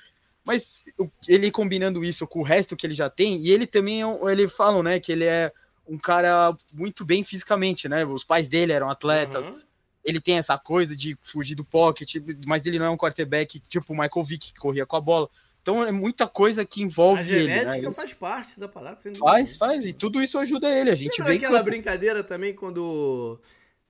[0.48, 0.86] Mas
[1.28, 4.48] ele combinando isso com o resto que ele já tem, e ele também, é ele
[4.48, 5.52] falam, né, que ele é
[5.86, 8.06] um cara muito bem fisicamente, né?
[8.06, 9.48] Os pais dele eram atletas.
[9.48, 9.60] Uhum.
[10.06, 13.92] Ele tem essa coisa de fugir do pocket, mas ele não é um quarterback tipo
[13.92, 15.30] o Michael Vick, que corria com a bola.
[15.62, 17.52] Então é muita coisa que envolve a ele.
[17.52, 17.94] A genética né?
[17.94, 18.98] faz parte da parada.
[19.20, 19.86] Faz, faz.
[19.86, 20.92] E tudo isso ajuda ele.
[20.92, 23.38] A gente vê aquela brincadeira também quando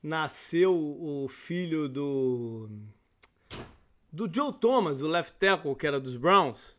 [0.02, 2.68] nasceu o filho do
[4.18, 6.76] do Joe Thomas, o left tackle, que era dos Browns.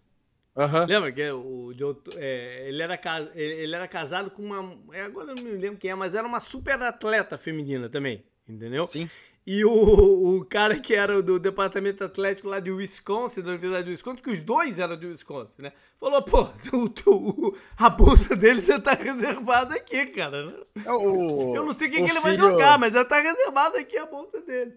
[0.56, 0.86] Uhum.
[0.86, 3.00] Lembra que o Joe, é, ele, era,
[3.32, 4.76] ele era casado com uma.
[4.92, 8.24] É, agora eu não me lembro quem é, mas era uma super atleta feminina também,
[8.48, 8.88] entendeu?
[8.88, 9.08] Sim.
[9.46, 13.90] E o, o cara que era do departamento atlético lá de Wisconsin, da Universidade de
[13.90, 15.72] Wisconsin, que os dois eram de Wisconsin, né?
[15.98, 20.66] Falou, pô, tu, tu, a bolsa dele já tá reservada aqui, cara.
[20.84, 22.22] É o, eu não sei quem que ele filho...
[22.22, 24.74] vai jogar, mas já tá reservada aqui a bolsa dele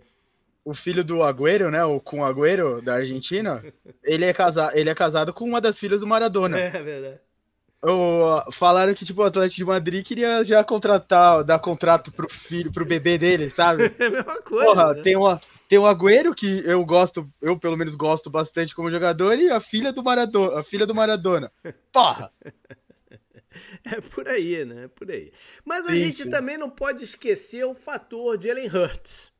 [0.64, 1.84] o filho do Agüero, né?
[1.84, 3.64] O com Agüero da Argentina,
[4.04, 6.60] ele é casado, ele é casado com uma das filhas do Maradona.
[6.60, 7.20] É, é verdade.
[7.84, 12.72] O, falaram que tipo o Atlético de Madrid queria já contratar, dar contrato pro filho,
[12.72, 13.92] pro bebê dele, sabe?
[13.98, 14.66] É a mesma coisa.
[14.66, 15.02] Porra, né?
[15.02, 19.40] tem uma tem o Agüero que eu gosto, eu pelo menos gosto bastante como jogador
[19.40, 21.52] e a filha do Maradona, a filha do Maradona.
[21.92, 22.32] Porra.
[23.84, 24.86] É por aí, né?
[24.86, 25.32] É por aí.
[25.66, 26.30] Mas a sim, gente sim.
[26.30, 29.32] também não pode esquecer o fator de Ellen Hurts.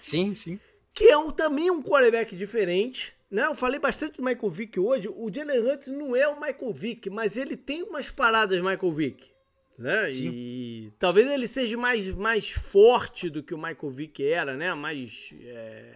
[0.00, 0.58] Sim, sim
[0.92, 3.14] que é um, também um quarterback diferente.
[3.30, 3.46] Né?
[3.46, 5.08] Eu falei bastante do Michael Vick hoje.
[5.08, 9.30] O Jalen Hurts não é o Michael Vick, mas ele tem umas paradas Michael Vick.
[9.78, 10.12] Né?
[10.12, 10.30] Sim.
[10.30, 14.74] E talvez ele seja mais, mais forte do que o Michael Vick era, né?
[14.74, 15.94] Mais, é,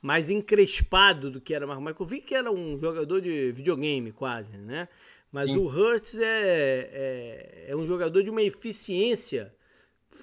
[0.00, 1.66] mais encrespado do que era.
[1.66, 4.88] Mas o Michael Vick era um jogador de videogame quase, né?
[5.32, 5.56] Mas Sim.
[5.56, 9.52] o Hurts é, é, é um jogador de uma eficiência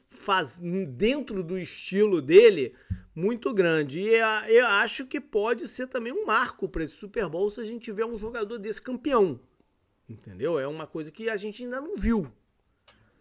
[0.09, 2.73] faz, dentro do estilo dele
[3.15, 4.01] muito grande.
[4.01, 4.15] E
[4.49, 7.85] eu acho que pode ser também um marco para esse Super Bowl se a gente
[7.85, 9.39] tiver um jogador desse campeão.
[10.07, 10.59] Entendeu?
[10.59, 12.31] É uma coisa que a gente ainda não viu.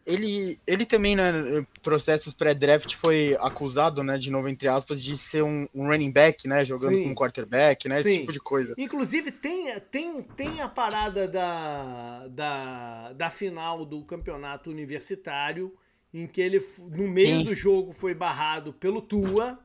[0.07, 5.43] Ele, ele também, né, processos pré-draft, foi acusado, né, de novo, entre aspas, de ser
[5.43, 7.05] um, um running back, né, jogando Sim.
[7.05, 8.09] com quarterback, né, Sim.
[8.09, 8.75] esse tipo de coisa.
[8.77, 15.75] Inclusive, tem, tem, tem a parada da, da, da final do campeonato universitário,
[16.13, 16.63] em que ele,
[16.95, 17.45] no meio Sim.
[17.45, 19.59] do jogo, foi barrado pelo Tua,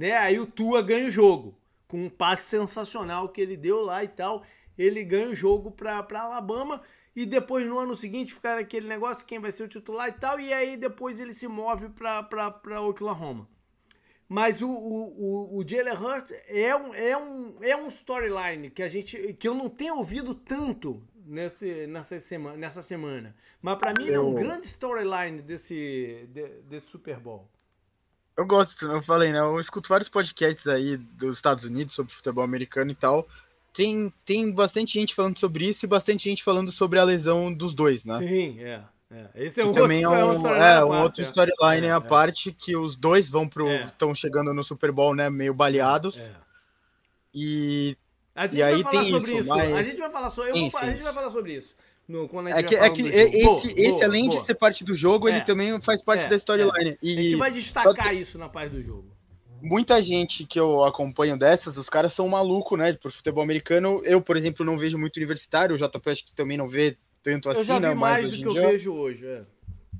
[0.00, 0.16] né?
[0.16, 1.54] Aí o Tua ganha o jogo,
[1.86, 4.42] com um passe sensacional que ele deu lá e tal.
[4.78, 6.80] Ele ganha o jogo para Alabama
[7.14, 10.40] e depois no ano seguinte ficar aquele negócio, quem vai ser o titular e tal,
[10.40, 13.46] e aí depois ele se move para Oklahoma.
[14.26, 18.82] Mas o, o, o, o Jalen Hurts é um, é um, é um storyline que
[18.82, 23.36] a gente que eu não tenho ouvido tanto nesse, nessa, semana, nessa semana.
[23.60, 24.14] Mas para mim eu...
[24.14, 27.50] é um grande storyline desse, de, desse Super Bowl.
[28.36, 29.40] Eu gosto, eu falei, né?
[29.40, 33.26] Eu escuto vários podcasts aí dos Estados Unidos sobre futebol americano e tal.
[33.72, 37.72] Tem, tem bastante gente falando sobre isso e bastante gente falando sobre a lesão dos
[37.72, 38.18] dois, né?
[38.18, 38.82] Sim, é.
[39.10, 39.30] é.
[39.34, 42.00] Esse é um também outro, é um, é, um outro storyline é, à é.
[42.00, 43.68] parte que os dois vão pro.
[43.80, 44.14] estão é.
[44.14, 45.28] chegando no Super Bowl, né?
[45.30, 46.18] Meio baleados.
[46.18, 46.32] É.
[47.34, 47.96] E
[48.52, 49.48] e aí tem sobre isso.
[49.48, 49.76] Mas...
[49.76, 51.74] A gente vai falar sobre, sim, vou, sim, a gente vai falar sobre isso.
[52.10, 54.40] No, é que, é que esse, boa, esse boa, além boa.
[54.40, 55.32] de ser parte do jogo, é.
[55.32, 56.90] ele também faz parte é, da storyline.
[56.90, 56.98] É.
[57.00, 59.16] E a gente vai destacar isso na parte do jogo.
[59.62, 62.92] Muita gente que eu acompanho dessas, os caras são malucos, né?
[62.94, 64.02] Por futebol americano.
[64.04, 65.76] Eu, por exemplo, não vejo muito universitário.
[65.76, 67.90] O JP acho que também não vê tanto assim, eu já né?
[67.90, 68.62] Vi mais, mais do que dia.
[68.62, 69.42] eu vejo hoje, é.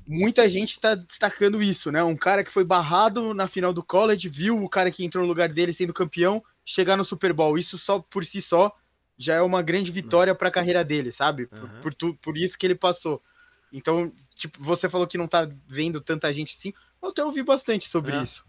[0.09, 2.03] Muita gente está destacando isso, né?
[2.03, 5.29] Um cara que foi barrado na final do college, viu o cara que entrou no
[5.29, 7.57] lugar dele sendo campeão chegar no Super Bowl.
[7.57, 8.75] Isso só por si só
[9.21, 11.47] já é uma grande vitória para a carreira dele, sabe?
[11.47, 11.81] Por, uhum.
[11.83, 13.23] por, tu, por isso que ele passou.
[13.71, 16.73] Então, tipo, você falou que não tá vendo tanta gente assim.
[17.03, 18.23] Eu até ouvi bastante sobre é.
[18.23, 18.45] isso.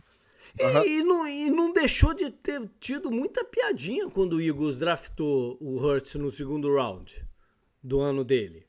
[0.60, 0.84] Uhum.
[0.84, 5.58] E, e, não, e não deixou de ter tido muita piadinha quando o Eagles draftou
[5.60, 7.26] o Hurts no segundo round
[7.84, 8.66] do ano dele.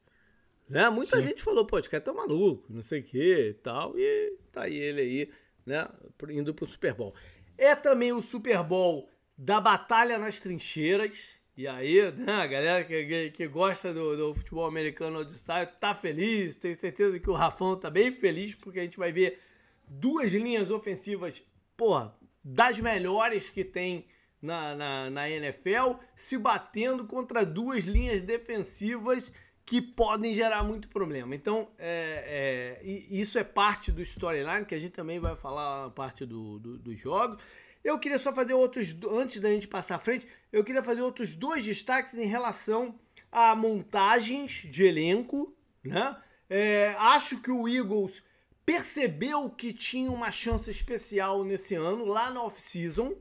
[0.69, 0.91] Né?
[0.91, 1.29] Muita Sim.
[1.29, 3.97] gente falou, pô, esse cara tá maluco, não sei o que e tal.
[3.97, 5.31] E tá aí ele aí,
[5.65, 5.89] né?
[6.31, 7.15] Indo pro Super Bowl.
[7.57, 11.41] É também o Super Bowl da batalha nas trincheiras.
[11.57, 15.95] E aí, né, a galera que, que gosta do, do futebol americano de style tá
[15.95, 16.57] feliz.
[16.57, 19.39] Tenho certeza que o Rafão tá bem feliz, porque a gente vai ver
[19.87, 21.43] duas linhas ofensivas,
[21.77, 24.07] porra, das melhores que tem
[24.41, 29.31] na, na, na NFL, se batendo contra duas linhas defensivas
[29.65, 31.35] que podem gerar muito problema.
[31.35, 36.27] Então, é, é, isso é parte do storyline, que a gente também vai falar parte
[36.27, 37.37] do, do, do jogo.
[37.85, 41.35] Eu queria só fazer outros, antes da gente passar à frente, eu queria fazer outros
[41.35, 42.99] dois destaques em relação
[43.31, 46.17] a montagens de elenco, né?
[46.49, 48.23] É, acho que o Eagles
[48.65, 53.17] percebeu que tinha uma chance especial nesse ano, lá na off-season,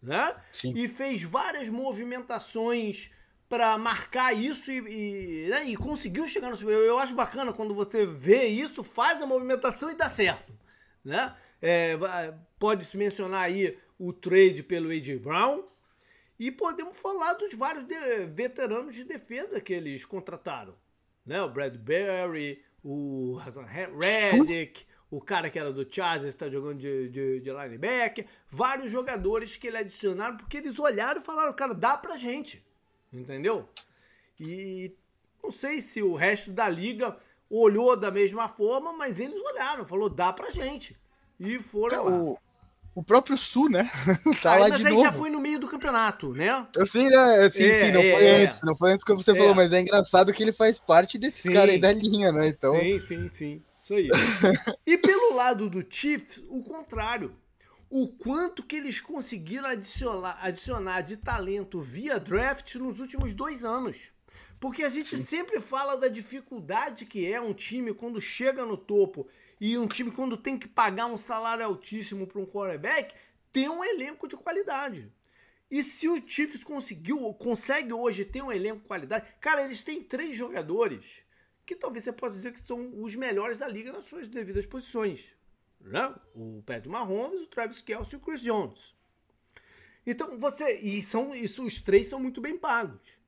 [0.00, 0.34] né?
[0.52, 0.72] Sim.
[0.74, 3.10] E fez várias movimentações
[3.48, 5.64] para marcar isso e, e, né?
[5.64, 6.84] e, conseguiu chegar no Super Bowl.
[6.84, 10.52] Eu acho bacana quando você vê isso, faz a movimentação e dá certo,
[11.04, 11.34] né?
[11.60, 11.96] É,
[12.58, 15.18] Pode-se mencionar aí o trade pelo A.J.
[15.18, 15.64] Brown
[16.38, 20.74] e podemos falar dos vários de, veteranos de defesa que eles contrataram,
[21.24, 21.42] né?
[21.42, 27.40] O Bradbury, o Hassan Reddick, o cara que era do Chargers está jogando de, de,
[27.40, 32.18] de, linebacker, vários jogadores que ele adicionaram porque eles olharam e falaram, cara, dá pra
[32.18, 32.64] gente,
[33.12, 33.68] entendeu?
[34.38, 34.94] E
[35.42, 37.16] não sei se o resto da liga
[37.48, 40.96] olhou da mesma forma, mas eles olharam, falou, dá pra gente.
[41.38, 42.38] E foram o,
[42.96, 43.90] o próprio Sul, né?
[44.40, 45.04] tá lá mas de aí novo.
[45.04, 46.66] já foi no meio do campeonato, né?
[46.74, 47.50] Eu sei, né?
[47.50, 48.44] Sim, é, sim, não é, foi é.
[48.44, 49.54] antes, não foi antes que você falou, é.
[49.54, 52.48] mas é engraçado que ele faz parte desse cara aí da linha, né?
[52.48, 52.74] Então...
[52.80, 53.62] Sim, sim, sim.
[53.84, 54.08] Isso aí.
[54.86, 57.36] e pelo lado do Chiefs, o contrário.
[57.90, 64.10] O quanto que eles conseguiram adicionar, adicionar de talento via draft nos últimos dois anos.
[64.58, 65.22] Porque a gente Sim.
[65.22, 69.28] sempre fala da dificuldade que é um time quando chega no topo
[69.60, 73.14] e um time quando tem que pagar um salário altíssimo para um quarterback,
[73.52, 75.12] tem um elenco de qualidade.
[75.70, 80.02] E se o Chiefs conseguiu, consegue hoje ter um elenco de qualidade, cara, eles têm
[80.02, 81.24] três jogadores
[81.64, 85.34] que talvez você possa dizer que são os melhores da liga nas suas devidas posições.
[85.80, 86.14] Né?
[86.34, 88.94] O Patrick Mahomes, o Travis Kelce e o Chris Jones.
[90.06, 93.18] Então você e são isso os três são muito bem pagos.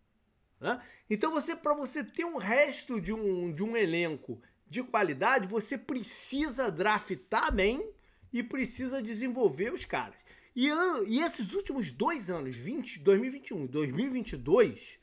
[0.61, 0.81] Né?
[1.11, 5.79] Então você para você ter um resto de um, de um elenco de qualidade, você
[5.79, 7.91] precisa draftar bem
[8.33, 10.19] e precisa desenvolver os caras.
[10.55, 10.69] E,
[11.07, 14.99] e esses últimos dois anos, 20, 2021 e 2022,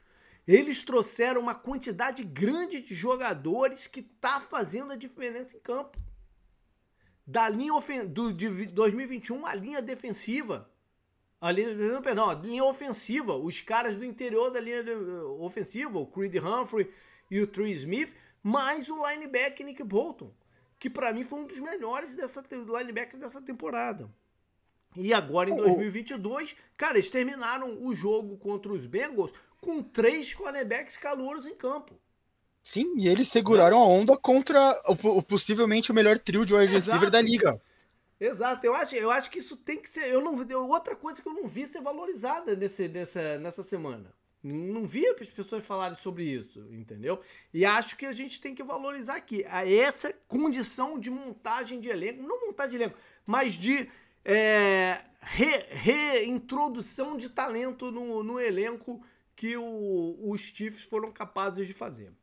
[0.48, 5.98] eles trouxeram uma quantidade grande de jogadores que tá fazendo a diferença em campo.
[7.26, 10.70] Da linha ofen do, de 2021, a linha defensiva.
[11.42, 13.36] A linha, perdão, a linha ofensiva.
[13.36, 14.84] Os caras do interior da linha
[15.40, 16.92] ofensiva, o Creed Humphrey
[17.32, 20.32] e o Trey Smith, mais o linebacker Nick Bolton,
[20.78, 24.08] que para mim foi um dos melhores dessa linebacker dessa temporada.
[24.96, 30.96] E agora em 2022, cara, eles terminaram o jogo contra os Bengals com três cornerbacks
[30.96, 32.00] calouros em campo.
[32.64, 37.10] Sim, e eles seguraram a onda contra o, possivelmente o melhor trio de wide receiver
[37.10, 37.60] da liga.
[38.20, 40.06] Exato, eu acho, eu acho que isso tem que ser.
[40.06, 44.14] Eu não, outra coisa que eu não vi ser valorizada nesse, nessa, nessa semana.
[44.48, 47.20] Não vi as pessoas falarem sobre isso, entendeu?
[47.52, 52.22] E acho que a gente tem que valorizar aqui essa condição de montagem de elenco,
[52.22, 53.90] não montagem de elenco, mas de
[54.24, 59.02] é, re, reintrodução de talento no, no elenco
[59.36, 62.14] que o, os Chiefs foram capazes de fazer.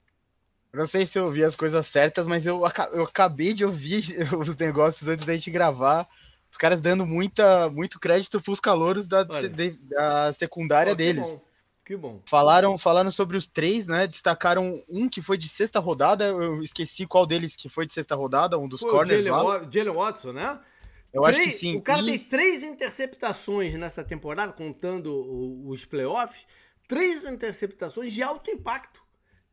[0.72, 2.60] Eu não sei se eu ouvi as coisas certas, mas eu,
[2.92, 4.04] eu acabei de ouvir
[4.38, 6.08] os negócios antes da gente gravar.
[6.48, 11.24] Os caras dando muita, muito crédito para os calouros da, da secundária deles.
[11.24, 11.51] Bom.
[11.84, 12.20] Que bom.
[12.26, 14.06] Falaram, falaram sobre os três, né?
[14.06, 16.26] Destacaram um que foi de sexta rodada.
[16.26, 19.66] Eu esqueci qual deles que foi de sexta rodada, um dos foi corners lá.
[19.70, 20.60] Jalen Watson, né?
[21.12, 21.76] Eu três, acho que sim.
[21.76, 22.06] O cara e...
[22.06, 26.46] tem três interceptações nessa temporada, contando os playoffs.
[26.86, 29.02] Três interceptações de alto impacto.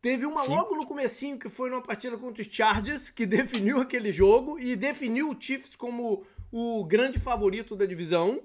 [0.01, 0.51] Teve uma sim.
[0.51, 4.75] logo no comecinho que foi numa partida contra os Chargers, que definiu aquele jogo e
[4.75, 8.41] definiu o Chiefs como o grande favorito da divisão.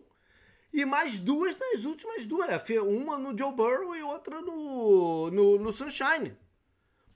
[0.75, 2.49] E mais duas nas últimas duas.
[2.49, 2.81] Né?
[2.81, 6.37] Uma no Joe Burrow e outra no, no, no Sunshine.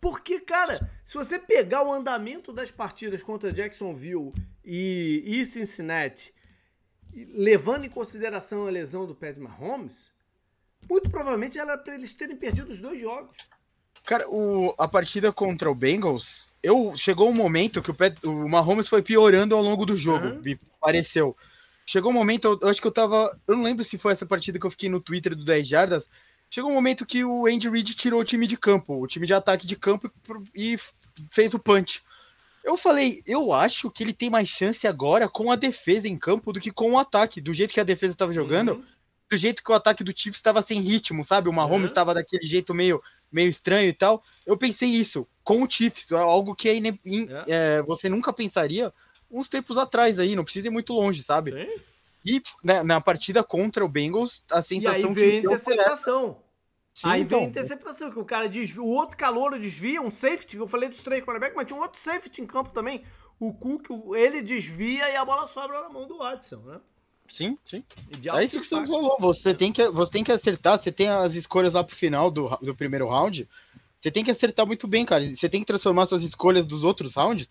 [0.01, 4.33] Porque, cara, se você pegar o andamento das partidas contra Jacksonville
[4.65, 6.33] e, e Cincinnati,
[7.13, 10.09] levando em consideração a lesão do Pat Mahomes,
[10.89, 13.37] muito provavelmente era para eles terem perdido os dois jogos.
[14.05, 18.49] Cara, o, a partida contra o Bengals, eu chegou um momento que o, Pat, o
[18.49, 20.41] Mahomes foi piorando ao longo do jogo, uhum.
[20.41, 21.37] me pareceu.
[21.89, 23.35] Chegou um momento, eu acho que eu tava.
[23.47, 26.11] Eu não lembro se foi essa partida que eu fiquei no Twitter do 10 Jardas.
[26.51, 29.33] Chegou um momento que o Andy Reid tirou o time de campo, o time de
[29.33, 30.13] ataque de campo
[30.55, 30.77] e
[31.33, 32.03] fez o punch.
[32.63, 36.53] Eu falei, eu acho que ele tem mais chance agora com a defesa em campo
[36.53, 37.41] do que com o ataque.
[37.41, 38.85] Do jeito que a defesa estava jogando, uhum.
[39.31, 41.49] do jeito que o ataque do Chiefs estava sem ritmo, sabe?
[41.49, 42.17] O Mahomes estava uhum.
[42.17, 44.23] daquele jeito meio, meio estranho e tal.
[44.45, 46.93] Eu pensei isso com o Chiefs, algo que é, é.
[47.49, 48.93] É, você nunca pensaria
[49.31, 51.53] uns tempos atrás aí, não precisa ir muito longe, sabe?
[51.53, 51.81] Sim.
[52.25, 56.39] E né, na partida contra o Bengals, a sensação e aí vem que interceptação.
[56.93, 57.39] Sim, aí então.
[57.39, 61.01] vem interceptação, que o cara desvia, o outro calor desvia, um safety, eu falei dos
[61.01, 63.05] três cornerbacks, mas tinha um outro safety em campo também.
[63.39, 66.81] O Cook, ele desvia e a bola sobra na mão do Watson, né?
[67.29, 67.85] Sim, sim.
[68.35, 69.17] É isso que você falou.
[69.21, 72.49] Você tem que, você tem que acertar, você tem as escolhas lá pro final do,
[72.63, 73.49] do primeiro round.
[74.01, 75.25] Você tem que acertar muito bem, cara.
[75.25, 77.51] Você tem que transformar suas escolhas dos outros rounds.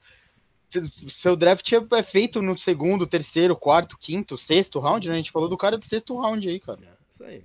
[0.69, 5.13] Seu draft é, é feito no segundo, terceiro, quarto, quinto, sexto round, né?
[5.13, 6.79] A gente falou do cara do sexto round aí, cara.
[6.83, 7.43] É, isso aí.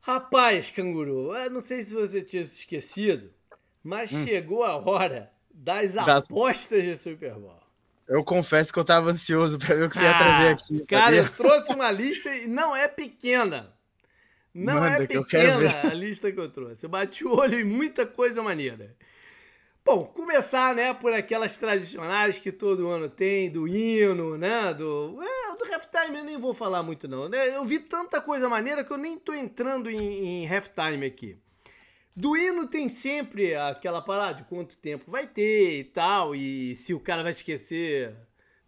[0.00, 3.30] Rapaz, canguru, eu não sei se você tinha se esquecido,
[3.82, 4.24] mas hum.
[4.24, 7.60] chegou a hora das, das, apostas de Super Bowl.
[8.06, 10.86] Eu confesso que eu tava ansioso para ver o que você ah, ia trazer aqui.
[10.86, 13.74] Cara, eu trouxe uma lista e não é pequena.
[14.54, 16.84] Não Manda, é pequena a lista que eu trouxe.
[16.84, 18.96] Eu bati o olho em muita coisa maneira.
[19.90, 25.18] Bom, começar, né, por aquelas tradicionais que todo ano tem, do hino, né, do...
[25.22, 27.56] É, do halftime eu nem vou falar muito não, né?
[27.56, 31.38] Eu vi tanta coisa maneira que eu nem tô entrando em, em halftime aqui.
[32.14, 36.92] Do hino tem sempre aquela parada de quanto tempo vai ter e tal, e se
[36.92, 38.14] o cara vai esquecer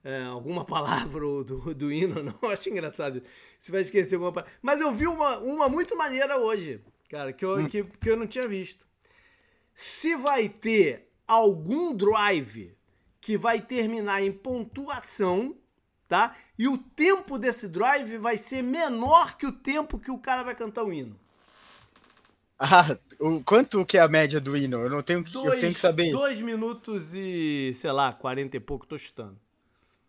[0.02, 3.22] é, alguma palavra do, do hino, não, eu acho engraçado.
[3.60, 4.54] Se vai esquecer alguma palavra.
[4.62, 7.68] Mas eu vi uma, uma muito maneira hoje, cara, que eu, hum.
[7.68, 8.88] que, que eu não tinha visto.
[9.74, 12.74] Se vai ter algum drive
[13.20, 15.54] que vai terminar em pontuação,
[16.08, 16.34] tá?
[16.58, 20.54] E o tempo desse drive vai ser menor que o tempo que o cara vai
[20.54, 21.16] cantar o hino.
[22.62, 24.80] Ah, o, quanto que é a média do hino?
[24.80, 26.12] Eu não tenho, dois, eu tenho que saber.
[26.12, 29.34] Dois minutos e, sei lá, quarenta e pouco, tô chutando.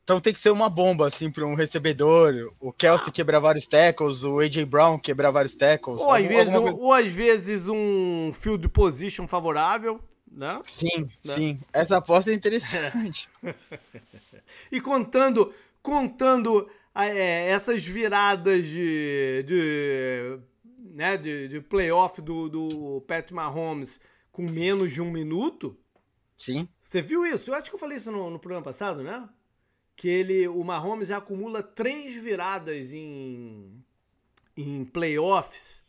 [0.04, 2.52] Então tem que ser uma bomba, assim, para um recebedor.
[2.60, 4.66] O Kelsey quebrar vários tackles, o A.J.
[4.66, 6.02] Brown quebrar vários tackles.
[6.02, 10.02] Ou, às vezes, um, ou às vezes um field position favorável
[10.32, 10.62] né?
[10.66, 11.36] Sim, né?
[11.36, 11.62] sim.
[11.74, 13.30] Essa aposta é interessante.
[14.72, 20.40] e contando, contando é, essas viradas de, de,
[20.94, 24.00] né, de, de playoff do, do Pat Mahomes
[24.32, 25.78] com menos de um minuto.
[26.38, 26.68] Sim.
[26.82, 27.52] Você viu isso?
[27.52, 29.28] Eu acho que eu falei isso no, no programa passado, né?
[29.96, 33.84] Que ele, o Mahomes acumula três viradas em,
[34.56, 35.81] em playoffs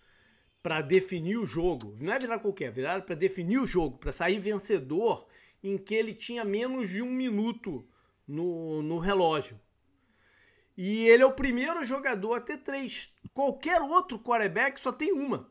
[0.62, 1.96] para definir o jogo.
[2.00, 5.26] Não é virar qualquer, virar para definir o jogo, para sair vencedor
[5.62, 7.86] em que ele tinha menos de um minuto
[8.26, 9.58] no, no relógio.
[10.76, 13.12] E ele é o primeiro jogador a ter três.
[13.34, 15.50] Qualquer outro quarterback só tem uma.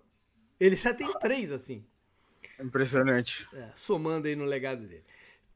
[0.60, 1.86] Ele já tem três, assim.
[2.60, 3.48] Impressionante.
[3.54, 5.04] É, somando aí no legado dele.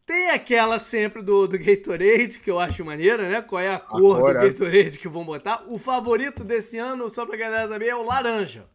[0.05, 3.41] Tem aquela sempre do, do Gatorade, que eu acho maneira, né?
[3.41, 4.49] Qual é a cor do é.
[4.49, 5.65] Gatorade que vão botar.
[5.67, 8.69] O favorito desse ano, só pra galera saber, é o laranja.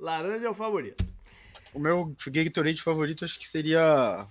[0.00, 1.04] Laranja é o favorito.
[1.74, 4.26] O meu Gatorade favorito acho que seria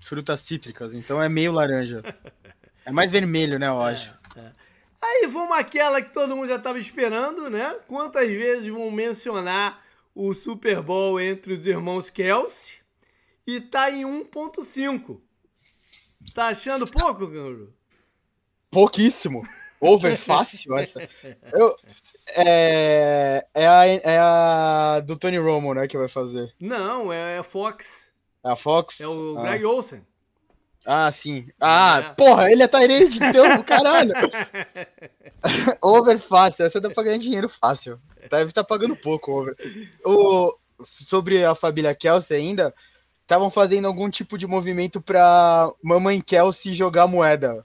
[0.00, 2.02] frutas cítricas, então é meio laranja.
[2.84, 4.14] é mais vermelho, né, eu é, acho.
[4.36, 4.52] É.
[5.00, 7.78] Aí vamos aquela que todo mundo já estava esperando, né?
[7.86, 9.80] Quantas vezes vão mencionar
[10.14, 12.78] o Super Bowl entre os irmãos Kelsey?
[13.46, 15.20] E tá em 1.5.
[16.34, 17.72] Tá achando pouco, Canguru?
[18.70, 19.48] Pouquíssimo.
[19.80, 21.08] Over fácil essa.
[21.52, 21.76] Eu,
[22.36, 26.52] é, é, a, é a do Tony Romo, né, que vai fazer.
[26.60, 28.08] Não, é a Fox.
[28.44, 29.00] É a Fox?
[29.00, 29.42] É o ah.
[29.42, 30.02] Greg Olsen.
[30.86, 31.46] Ah, sim.
[31.60, 32.14] Ah, é.
[32.14, 34.12] porra, ele é Tyrande, então, caralho.
[35.82, 38.00] over fácil, essa dá pra ganhar dinheiro fácil.
[38.30, 39.54] Deve estar tá pagando pouco, over.
[40.04, 42.74] O, sobre a família Kelsey ainda,
[43.20, 47.62] estavam fazendo algum tipo de movimento pra mamãe Kelsey jogar moeda.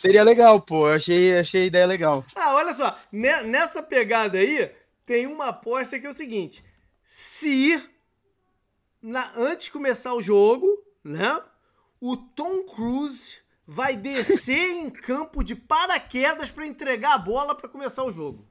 [0.00, 0.88] Seria legal, pô.
[0.88, 2.24] Eu achei, achei a ideia legal.
[2.34, 2.98] Ah, olha só.
[3.12, 4.72] Nessa pegada aí,
[5.04, 6.64] tem uma aposta que é o seguinte:
[7.04, 7.78] se
[9.02, 10.66] na, antes de começar o jogo,
[11.04, 11.42] né?
[12.00, 13.36] O Tom Cruise
[13.66, 18.48] vai descer em campo de paraquedas para entregar a bola para começar o jogo.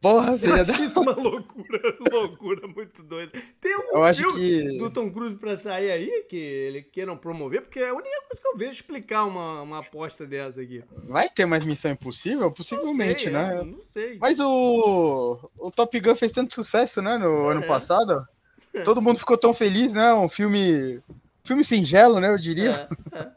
[0.00, 0.72] Porra, seria da...
[0.72, 3.32] isso uma loucura, loucura muito doida.
[3.60, 4.78] Tem algum eu acho que...
[4.78, 7.60] do Tom Cruise pra sair aí que ele queiram promover?
[7.60, 10.82] Porque é a única coisa que eu vejo explicar uma, uma aposta dessa aqui.
[11.06, 12.50] Vai ter mais Missão Impossível?
[12.50, 13.58] Possivelmente, sei, né?
[13.60, 14.18] É, não sei.
[14.18, 17.52] Mas o, o Top Gun fez tanto sucesso, né, no é.
[17.52, 18.26] ano passado.
[18.84, 20.14] Todo mundo ficou tão feliz, né?
[20.14, 21.02] Um filme...
[21.44, 22.88] Filme singelo, né, eu diria.
[23.12, 23.30] É, é.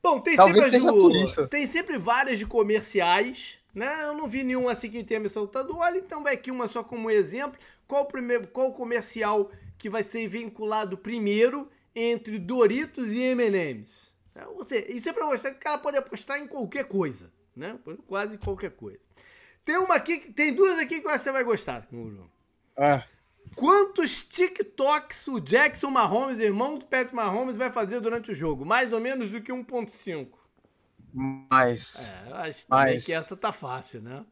[0.00, 1.48] Bom, tem Talvez sempre, do...
[1.48, 4.04] tem sempre várias de comerciais né?
[4.04, 5.76] Eu não vi nenhum assim que tenha me soltado.
[5.76, 7.60] Olha, então vai aqui uma só como exemplo.
[7.86, 14.10] Qual o primeiro, qual o comercial que vai ser vinculado primeiro entre Doritos e M&M's?
[14.34, 17.78] É, você, isso é para mostrar que o cara pode apostar em qualquer coisa, né?
[18.06, 18.98] Quase qualquer coisa.
[19.62, 22.30] Tem uma aqui, tem duas aqui que você vai gostar, João.
[22.78, 23.04] Ah.
[23.54, 28.64] Quantos TikToks o Jackson Mahomes, irmão do Pat Mahomes, vai fazer durante o jogo?
[28.64, 30.28] Mais ou menos do que 1.5.
[31.16, 31.96] Mais.
[31.96, 33.04] É, acho mais.
[33.04, 34.22] que essa tá fácil, né?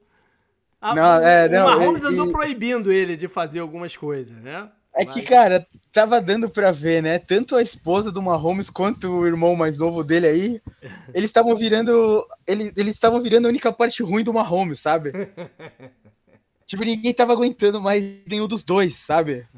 [0.79, 4.71] A, não, é, não, o Mahomes e, andou proibindo ele de fazer algumas coisas, né?
[4.95, 7.19] É que, cara, tava dando pra ver, né?
[7.19, 10.63] Tanto a esposa do Mahomes quanto o irmão mais novo dele aí,
[11.15, 12.25] eles estavam virando.
[12.47, 15.11] Eles estavam virando a única parte ruim do Mahomes, sabe?
[16.67, 19.49] tipo, ninguém tava aguentando mais nenhum dos dois, sabe?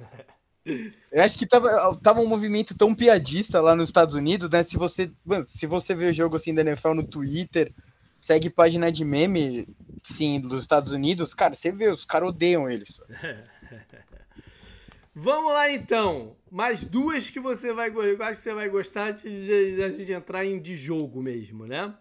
[1.16, 4.62] Eu acho que tava, tava um movimento tão piadista lá nos Estados Unidos, né?
[4.62, 5.10] Se você,
[5.46, 7.72] se você vê o jogo assim da NFL no Twitter,
[8.20, 9.66] segue página de meme,
[10.02, 13.00] sim, dos Estados Unidos, cara, você vê, os caras odeiam eles.
[15.14, 16.36] Vamos lá então.
[16.50, 20.44] Mais duas que você vai Eu acho que você vai gostar de, a gente entrar
[20.44, 21.94] em de jogo mesmo, né?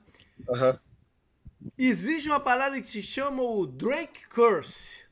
[0.45, 0.77] Uhum.
[1.77, 5.04] Existe uma palavra que se chama o Drake Curse.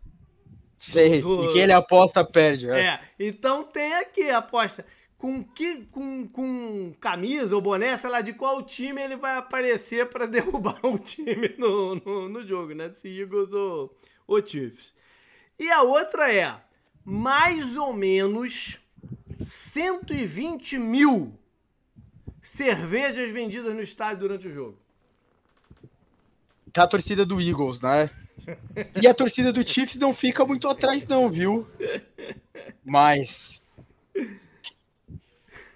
[0.83, 1.21] Sei.
[1.21, 1.45] Do...
[1.45, 2.69] E quem ele aposta perde.
[2.69, 2.79] É.
[2.79, 2.99] é.
[3.17, 4.85] Então tem aqui a aposta.
[5.17, 10.09] Com, que, com, com camisa ou boné, sei lá, de qual time ele vai aparecer
[10.09, 12.91] para derrubar o time no, no, no, jogo, né?
[12.91, 14.91] Se Eagles ou, ou Chiefs.
[15.57, 16.53] E a outra é
[17.05, 18.77] mais ou menos
[19.45, 21.39] 120 mil
[22.41, 24.77] cervejas vendidas no estádio durante o jogo.
[26.73, 28.09] Tá a torcida do Eagles, né?
[29.01, 31.67] E a torcida do Chiefs não fica muito atrás, não, viu?
[32.83, 33.61] Mas.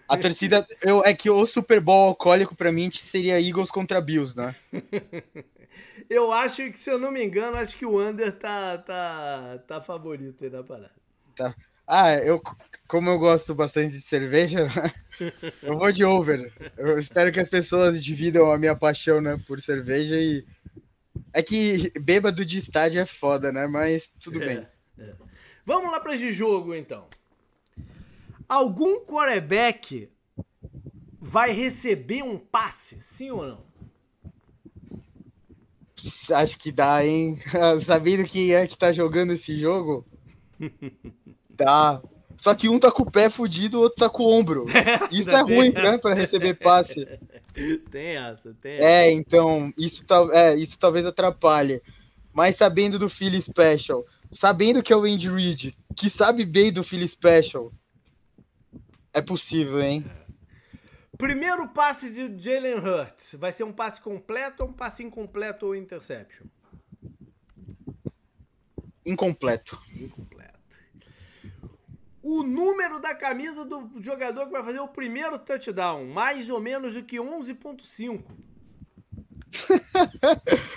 [0.08, 0.66] A torcida.
[0.82, 4.56] Eu, é que o Super Bowl alcoólico pra mim seria Eagles contra Bills, né?
[6.10, 9.82] Eu acho que, se eu não me engano, acho que o Under tá, tá, tá
[9.82, 10.92] favorito aí na parada.
[11.36, 11.54] Tá.
[11.86, 12.42] Ah, eu,
[12.88, 14.66] como eu gosto bastante de cerveja,
[15.64, 16.52] eu vou de over.
[16.78, 20.46] Eu espero que as pessoas dividam a minha paixão né, por cerveja e.
[21.34, 23.68] É que bêbado de estádio é foda, né?
[23.68, 24.68] Mas tudo é, bem.
[24.98, 25.14] É.
[25.66, 27.08] Vamos lá para de jogo, então.
[28.48, 30.10] Algum quarterback
[31.20, 33.68] vai receber um passe, sim ou não?
[36.32, 37.38] Acho que dá, hein?
[37.84, 40.06] Sabendo quem é que tá jogando esse jogo.
[41.58, 42.00] Tá.
[42.38, 44.66] Só que um tá com o pé fudido, o outro tá com o ombro.
[45.12, 47.06] Isso é ruim, né, pra receber passe.
[47.90, 48.88] Tem essa, tem essa.
[48.88, 51.82] É, então, isso, é, isso talvez atrapalhe.
[52.32, 56.84] Mas sabendo do Philly Special, sabendo que é o Andy Reid, que sabe bem do
[56.84, 57.72] Philly Special,
[59.12, 60.06] é possível, hein?
[61.18, 65.76] Primeiro passe de Jalen Hurts, vai ser um passe completo ou um passe incompleto ou
[65.76, 66.46] interception?
[69.04, 69.82] Incompleto.
[69.96, 70.27] Incompleto
[72.28, 76.94] o número da camisa do jogador que vai fazer o primeiro touchdown, mais ou menos
[76.94, 78.22] do que 11.5.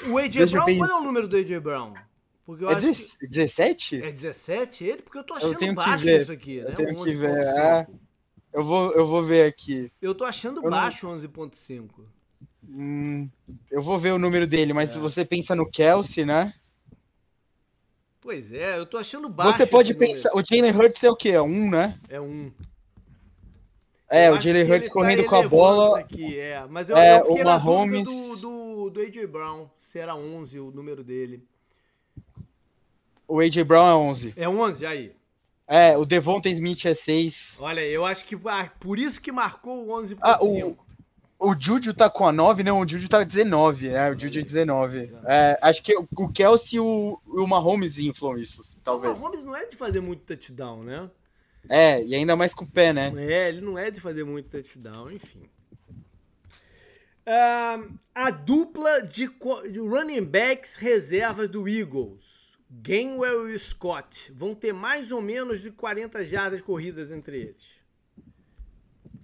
[0.08, 1.94] o AJ Brown, qual é o número do AJ Brown?
[2.46, 3.26] Porque eu é acho que...
[3.26, 4.00] 17?
[4.00, 5.02] É 17 ele?
[5.02, 6.70] Porque eu tô achando eu baixo isso aqui, né?
[6.70, 7.48] Eu tenho que ver.
[7.48, 7.86] Ah,
[8.52, 9.90] eu, vou, eu vou ver aqui.
[10.00, 11.18] Eu tô achando eu baixo não...
[11.18, 11.88] 11.5.
[12.68, 13.28] Hum,
[13.68, 14.92] eu vou ver o número dele, mas é.
[14.92, 16.54] se você pensa no Kelsey, né?
[18.20, 19.56] Pois é, eu tô achando baixo.
[19.56, 20.30] Você pode pensar.
[20.34, 21.30] O Jalen Hurts é o quê?
[21.30, 21.98] É um, né?
[22.08, 22.52] É um.
[24.10, 26.00] É, eu o Jalen Hurts tá correndo tá com a bola.
[26.00, 26.66] Aqui, é.
[26.68, 28.04] Mas eu, é, eu fiquei o Mahomes...
[28.04, 31.42] do, do, do AJ Brown, se era 11 o número dele.
[33.26, 34.34] O AJ Brown é 11.
[34.36, 35.12] É 11, aí.
[35.66, 37.58] É, o Devonta Smith é 6.
[37.60, 40.18] Olha, eu acho que ah, por isso que marcou o 11.5.
[40.20, 40.76] Ah, o,
[41.40, 44.10] o Juju tá com a 9, não, o Juju tá 19, né?
[44.10, 45.10] O Juju é 19.
[45.24, 49.18] É, acho que o Kelsey e o, o Mahomes inflam isso, talvez.
[49.18, 51.10] O Mahomes não é de fazer muito touchdown, né?
[51.66, 53.10] É, e ainda mais com o pé, né?
[53.16, 55.48] É, ele não é de fazer muito touchdown, enfim.
[57.26, 59.30] Uh, a dupla de,
[59.70, 65.70] de running backs reservas do Eagles, Gainwell e Scott, vão ter mais ou menos de
[65.70, 67.79] 40 jardas corridas entre eles.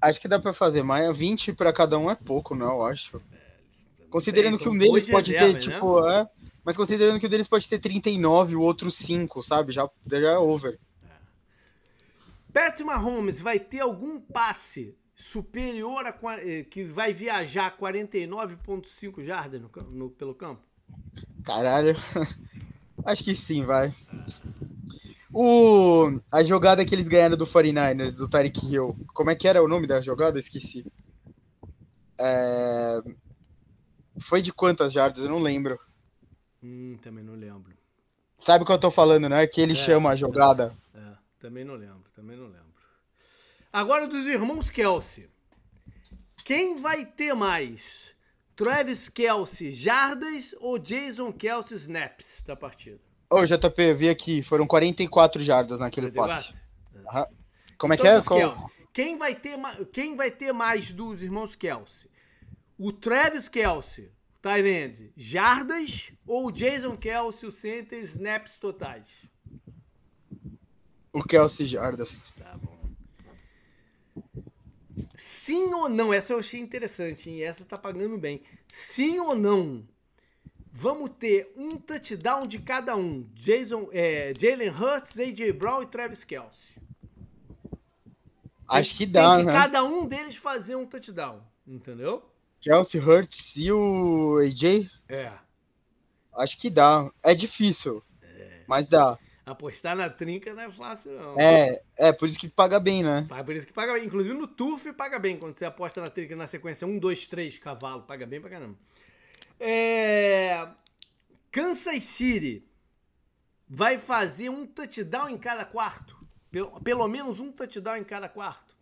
[0.01, 3.20] Acho que dá pra fazer, mas 20 pra cada um é pouco, não, eu acho.
[4.11, 5.59] Considerando que um deles pode ter, né?
[5.59, 6.28] tipo, é,
[6.64, 9.72] mas considerando que um deles pode ter 39 e o outro 5, sabe?
[9.72, 10.78] Já, já é over.
[12.53, 19.70] Pat Mahomes vai ter algum passe superior a eh, que vai viajar 49,5 jardas no,
[19.90, 20.62] no, pelo campo?
[21.44, 21.94] Caralho.
[23.05, 23.92] Acho que sim, vai.
[25.33, 29.62] O, a jogada que eles ganharam do 49ers, do Tyreek Hill, como é que era
[29.62, 30.39] o nome da jogada?
[30.39, 30.85] Esqueci.
[32.18, 33.01] É...
[34.20, 35.24] Foi de quantas jardas?
[35.24, 35.79] Eu não lembro.
[36.62, 37.77] Hum, também não lembro.
[38.37, 39.47] Sabe o que eu tô falando, né?
[39.47, 40.77] Que ele é, chama a jogada.
[40.95, 41.01] É,
[41.39, 42.66] também não lembro, também não lembro.
[43.72, 45.29] Agora dos irmãos Kelsey.
[46.45, 48.14] Quem vai ter mais?
[48.55, 53.01] Travis Kelsey jardas ou Jason Kelsey snaps da partida?
[53.29, 56.53] Ô, JP, eu vi aqui, foram 44 jardas naquele 44?
[56.53, 56.66] passe.
[57.09, 57.29] Ah,
[57.77, 58.22] como é que é?
[58.22, 58.70] Qual...
[58.93, 59.59] Quem, vai ter,
[59.93, 62.11] quem vai ter mais dos irmãos Kelsey?
[62.79, 64.11] O Travis Kelsey,
[64.41, 69.27] Tyrande, jardas ou o Jason Kelsey, o center, snaps totais?
[71.12, 72.33] O Kelsey jardas.
[72.39, 72.77] Tá bom.
[75.16, 76.12] Sim ou não?
[76.12, 77.43] Essa eu achei interessante, hein?
[77.43, 78.43] Essa tá pagando bem.
[78.68, 79.87] Sim ou não?
[80.79, 83.27] Vamos ter um touchdown de cada um.
[83.33, 86.77] Jason, é, Jalen Hurts, AJ Brown e Travis Kelsey.
[88.68, 89.53] Acho que dá, Tem que né?
[89.55, 92.22] cada um deles fazer um touchdown, entendeu?
[92.61, 94.91] Kelsey, Hurts e o AJ?
[95.09, 95.33] É.
[96.35, 97.11] Acho que dá.
[97.22, 98.61] É difícil, é.
[98.68, 99.18] mas dá.
[99.47, 101.41] Apostar na trinca não é fácil, não.
[101.41, 103.27] É, é por isso que paga bem, né?
[103.47, 104.05] Por isso que paga bem.
[104.05, 105.39] Inclusive no Turf paga bem.
[105.39, 108.77] Quando você aposta na trinca na sequência 1, 2, 3, cavalo, paga bem pra caramba.
[109.59, 110.68] É...
[111.50, 112.64] Kansas City
[113.68, 116.16] vai fazer um touchdown em cada quarto.
[116.50, 118.74] Pelo, pelo menos um touchdown em cada quarto.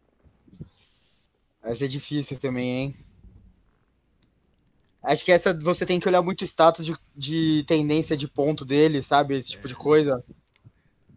[1.62, 2.96] Vai ser difícil também, hein?
[5.02, 9.02] Acho que essa você tem que olhar muito status de, de tendência de ponto dele,
[9.02, 9.36] sabe?
[9.36, 9.68] Esse tipo é.
[9.68, 10.24] de coisa.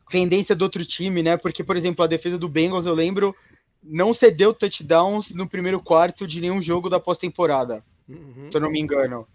[0.10, 1.38] Tendência do outro time, né?
[1.38, 3.36] Porque, por exemplo, a defesa do Bengals, eu lembro,
[3.82, 7.84] não cedeu touchdowns no primeiro quarto de nenhum jogo da pós-temporada.
[8.08, 8.50] Uhum.
[8.50, 9.28] Se eu não me engano.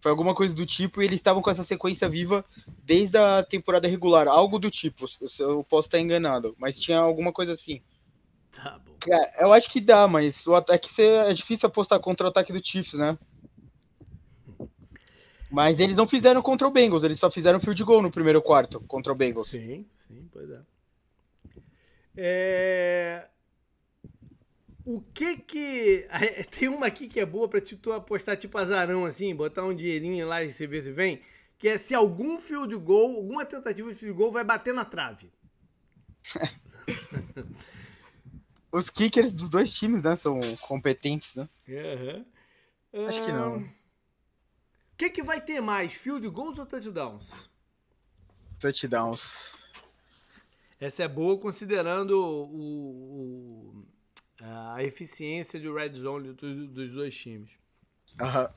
[0.00, 2.44] Foi alguma coisa do tipo, e eles estavam com essa sequência viva
[2.82, 4.26] desde a temporada regular.
[4.28, 5.04] Algo do tipo,
[5.38, 7.82] eu posso estar enganado, mas tinha alguma coisa assim.
[8.50, 8.94] Tá bom.
[8.98, 12.64] Cara, eu acho que dá, mas o ataque é difícil apostar contra o ataque do
[12.64, 13.18] Chiefs, né?
[15.50, 18.80] Mas eles não fizeram contra o Bengals, eles só fizeram field goal no primeiro quarto
[18.80, 19.48] contra o Bengals.
[19.50, 20.60] Sim, sim, pois é.
[22.16, 23.26] É
[24.84, 26.08] o que que.
[26.50, 30.26] Tem uma aqui que é boa pra tu apostar tipo azarão assim, botar um dinheirinho
[30.26, 31.22] lá e ver se vem.
[31.58, 35.30] Que é se algum field goal, alguma tentativa de field goal vai bater na trave.
[38.72, 40.14] Os kickers dos dois times, né?
[40.14, 41.48] São competentes, né?
[41.68, 43.06] Uhum.
[43.06, 43.58] Acho que não.
[43.58, 43.68] O
[44.96, 45.92] que, que vai ter mais?
[45.92, 47.50] Field goals ou touchdowns?
[48.58, 49.54] Touchdowns.
[50.78, 53.86] Essa é boa considerando o, o
[54.40, 57.50] a eficiência de red zone dos dois times.
[58.20, 58.48] Uhum.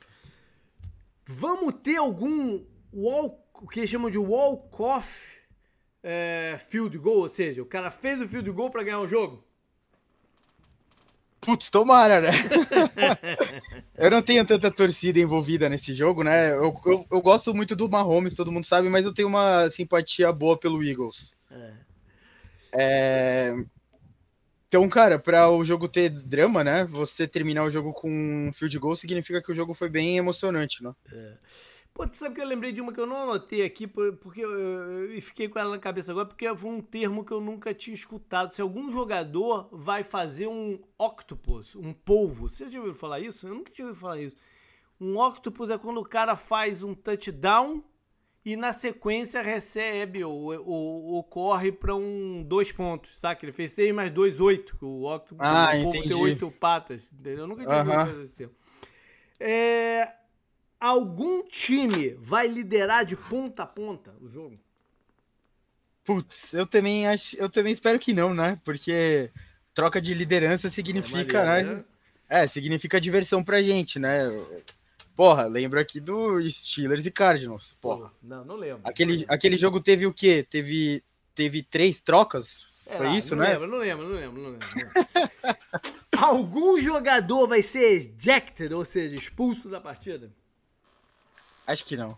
[1.25, 2.63] Vamos ter algum
[2.93, 5.33] walk, o que chamam de walk-off
[6.01, 9.43] é, field goal, ou seja, o cara fez o field goal para ganhar o jogo?
[11.39, 12.29] Putz, tomara, né?
[13.97, 16.51] eu não tenho tanta torcida envolvida nesse jogo, né?
[16.51, 20.31] Eu, eu, eu, gosto muito do Mahomes, todo mundo sabe, mas eu tenho uma simpatia
[20.31, 21.33] boa pelo Eagles.
[21.51, 21.73] É.
[22.75, 23.65] É,
[24.73, 26.83] então, cara, para o jogo ter drama, né?
[26.85, 30.83] Você terminar o jogo com um field goal significa que o jogo foi bem emocionante,
[30.83, 30.95] né?
[31.11, 31.37] É.
[31.93, 35.21] Pô, tu sabe que eu lembrei de uma que eu não anotei aqui, porque eu,
[35.21, 38.51] fiquei com ela na cabeça agora, porque foi um termo que eu nunca tinha escutado.
[38.51, 43.47] Se algum jogador vai fazer um octopus, um polvo, você já ouviu falar isso?
[43.47, 44.35] Eu nunca tinha ouvido falar isso.
[44.99, 47.83] Um octopus é quando o cara faz um touchdown
[48.45, 53.39] e na sequência recebe ou, ou, ou corre para um dois pontos, sabe?
[53.43, 54.77] Ele fez 6 mais 2, 8.
[54.81, 57.39] O Octopus ah, tem oito patas, entendeu?
[57.39, 58.23] Eu nunca tinha uh -huh.
[58.23, 58.49] esse
[59.39, 60.11] É,
[60.79, 64.59] algum time vai liderar de ponta a ponta o jogo?
[66.03, 68.59] Putz, eu também acho, eu também espero que não, né?
[68.65, 69.31] Porque
[69.73, 71.63] troca de liderança significa, é né?
[71.63, 71.85] né?
[72.27, 74.27] É, significa diversão pra gente, né?
[75.15, 77.75] Porra, lembro aqui do Steelers e Cardinals.
[77.79, 78.11] Porra.
[78.21, 78.81] Não, não lembro.
[78.83, 80.45] Aquele, aquele jogo teve o quê?
[80.49, 81.03] Teve,
[81.35, 82.65] teve três trocas?
[82.87, 83.53] É, Foi isso, não né?
[83.53, 84.67] Lembro, não lembro, não lembro, não lembro.
[86.17, 90.31] Algum jogador vai ser ejected, ou seja, expulso da partida?
[91.65, 92.17] Acho que não.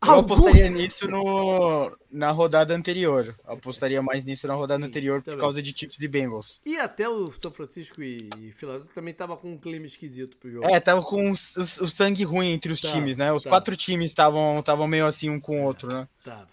[0.00, 0.34] Eu Algum...
[0.34, 3.34] apostaria nisso no, na rodada anterior.
[3.44, 6.60] Eu apostaria mais nisso na rodada Sim, anterior por causa de Chiefs e Bengals.
[6.64, 10.66] E até o São Francisco e Philadelphia também tava com um clima esquisito pro jogo.
[10.70, 13.32] É, tava com o, o, sangue ruim entre os tá, times, né?
[13.32, 13.50] Os tá.
[13.50, 16.08] quatro times estavam meio assim um com o outro, né?
[16.24, 16.48] Tava.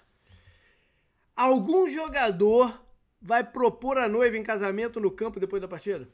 [1.36, 2.82] Algum jogador
[3.22, 6.10] vai propor a noiva em casamento no campo depois da partida?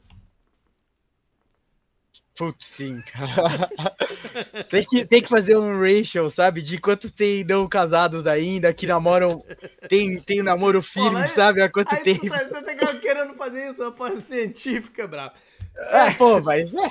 [2.34, 3.70] Putz, sim, cara.
[4.68, 6.62] tem, que, tem que fazer um ratio, sabe?
[6.62, 9.44] De quantos tem não casados ainda, que namoram.
[9.86, 11.60] Tem, tem um namoro firme, pô, sabe?
[11.60, 12.26] Há quanto aí tempo.
[12.26, 15.34] Você tá, tá querendo fazer isso, uma coisa científica, bravo.
[15.76, 16.74] É, pô, mas.
[16.74, 16.90] É.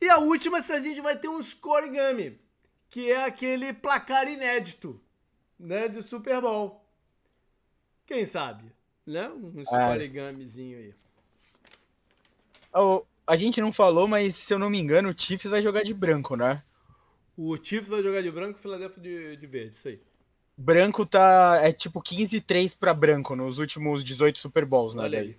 [0.00, 2.38] E a última, se a gente vai ter um scoregami,
[2.88, 5.00] que é aquele placar inédito,
[5.58, 5.88] né?
[5.88, 6.84] De Super Bowl.
[8.06, 8.72] Quem sabe?
[9.04, 9.28] Né?
[9.28, 10.94] Um scoregamizinho aí.
[12.72, 15.82] Oh, a gente não falou, mas se eu não me engano, o Chiefs vai jogar
[15.82, 16.62] de branco, né?
[17.36, 20.00] O Chiefs vai jogar de branco e o Philadelphia de, de verde, isso aí.
[20.56, 21.60] branco tá.
[21.62, 25.02] É tipo 15-3 para branco nos últimos 18 Super Bowls, né?
[25.02, 25.36] Olha aí.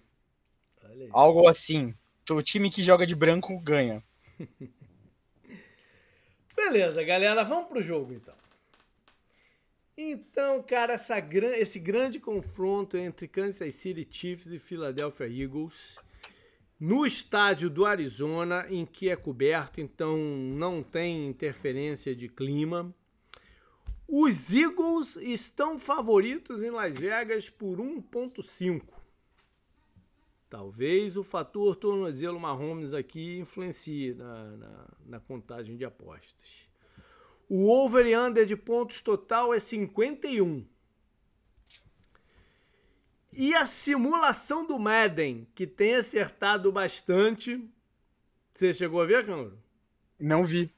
[0.84, 1.10] Olha aí.
[1.12, 1.96] Algo assim.
[2.30, 4.04] O time que joga de branco ganha.
[6.56, 8.36] Beleza, galera, vamos pro jogo então.
[9.98, 11.18] Então, cara, essa,
[11.58, 15.98] esse grande confronto entre Kansas City Chiefs e Philadelphia Eagles
[16.80, 22.94] no estádio do Arizona, em que é coberto, então não tem interferência de clima.
[24.08, 28.84] Os Eagles estão favoritos em Las Vegas por 1.5.
[30.50, 36.70] Talvez o fator tornozelo Mahomes aqui influencie na, na, na contagem de apostas.
[37.50, 40.66] O over e under de pontos total é 51.
[43.40, 47.64] E a simulação do Madden, que tem acertado bastante.
[48.52, 49.54] Você chegou a ver, Câmara?
[50.20, 50.74] Não vi.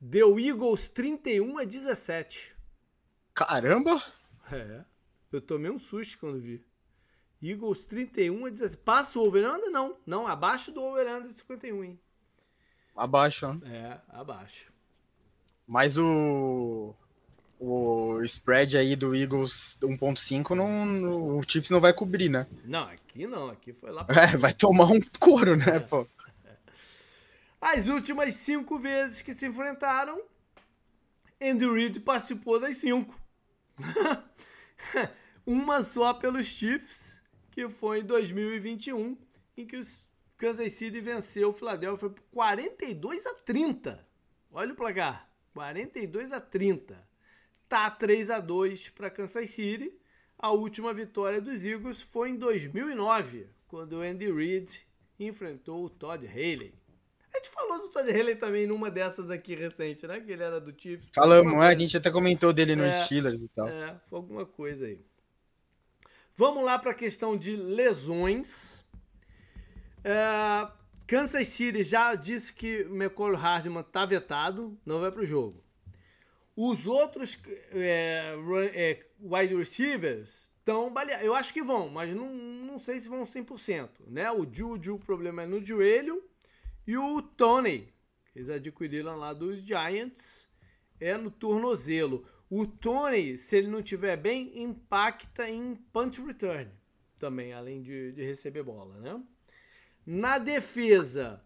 [0.00, 2.56] Deu Eagles 31 a 17.
[3.34, 4.02] Caramba!
[4.50, 4.86] É.
[5.30, 6.64] Eu tomei um susto quando vi.
[7.42, 8.82] Eagles 31 a 17.
[8.82, 9.68] Passa o over-under?
[9.70, 9.98] Não.
[10.06, 12.00] Não, abaixo do over-under 51, hein?
[12.96, 13.60] Abaixo, hein?
[13.66, 14.72] É, abaixo.
[15.66, 16.96] Mas o
[17.58, 22.46] o spread aí do Eagles 1.5 não, o Chiefs não vai cobrir, né?
[22.64, 24.06] Não, aqui não, aqui foi lá.
[24.32, 25.80] É, vai tomar um couro, né, é.
[25.80, 26.06] pô?
[27.60, 30.22] As últimas cinco vezes que se enfrentaram,
[31.40, 33.18] Andy Reid participou das cinco.
[35.44, 39.18] Uma só pelos Chiefs, que foi em 2021,
[39.56, 39.82] em que o
[40.36, 44.06] Kansas City venceu o Philadelphia por 42 a 30.
[44.52, 47.07] Olha o placar, 42 a 30.
[47.68, 49.92] Tá 3 a 2 para Kansas City.
[50.38, 54.80] A última vitória dos Eagles foi em 2009, quando o Andy Reid
[55.18, 56.72] enfrentou o Todd Haley.
[57.34, 60.20] A gente falou do Todd Haley também numa dessas aqui recente, né?
[60.20, 61.10] Que ele era do Chiefs.
[61.14, 61.66] Falamos, é?
[61.68, 63.68] A gente até comentou dele no é, Steelers e tal.
[63.68, 65.00] É, foi alguma coisa aí.
[66.34, 68.84] Vamos lá para a questão de lesões.
[70.04, 70.70] É,
[71.06, 75.62] Kansas City já disse que McCall Hardman tá vetado, não vai para o jogo.
[76.60, 77.38] Os outros
[77.70, 78.34] é,
[78.74, 81.24] é, wide receivers estão baleados.
[81.24, 83.88] Eu acho que vão, mas não, não sei se vão 100%.
[84.08, 84.28] Né?
[84.32, 86.20] O Juju, o problema é no joelho.
[86.84, 87.94] E o Tony,
[88.32, 90.48] que eles adquiriram lá dos Giants,
[90.98, 92.26] é no tornozelo.
[92.50, 96.68] O Tony, se ele não tiver bem, impacta em punt return
[97.20, 99.22] também, além de, de receber bola, né?
[100.04, 101.40] Na defesa,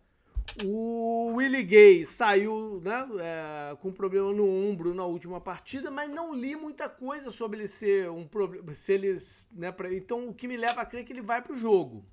[0.64, 6.34] o Willie Gay saiu né, é, com problema no ombro na última partida, mas não
[6.34, 8.74] li muita coisa sobre ele ser um problema.
[8.74, 9.18] Se
[9.50, 12.04] né, pra, então o que me leva a crer que ele vai para o jogo.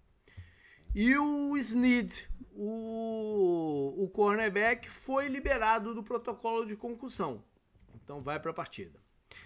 [0.95, 7.43] E o Snead, o, o cornerback, foi liberado do protocolo de concussão.
[7.93, 8.99] Então vai para a partida.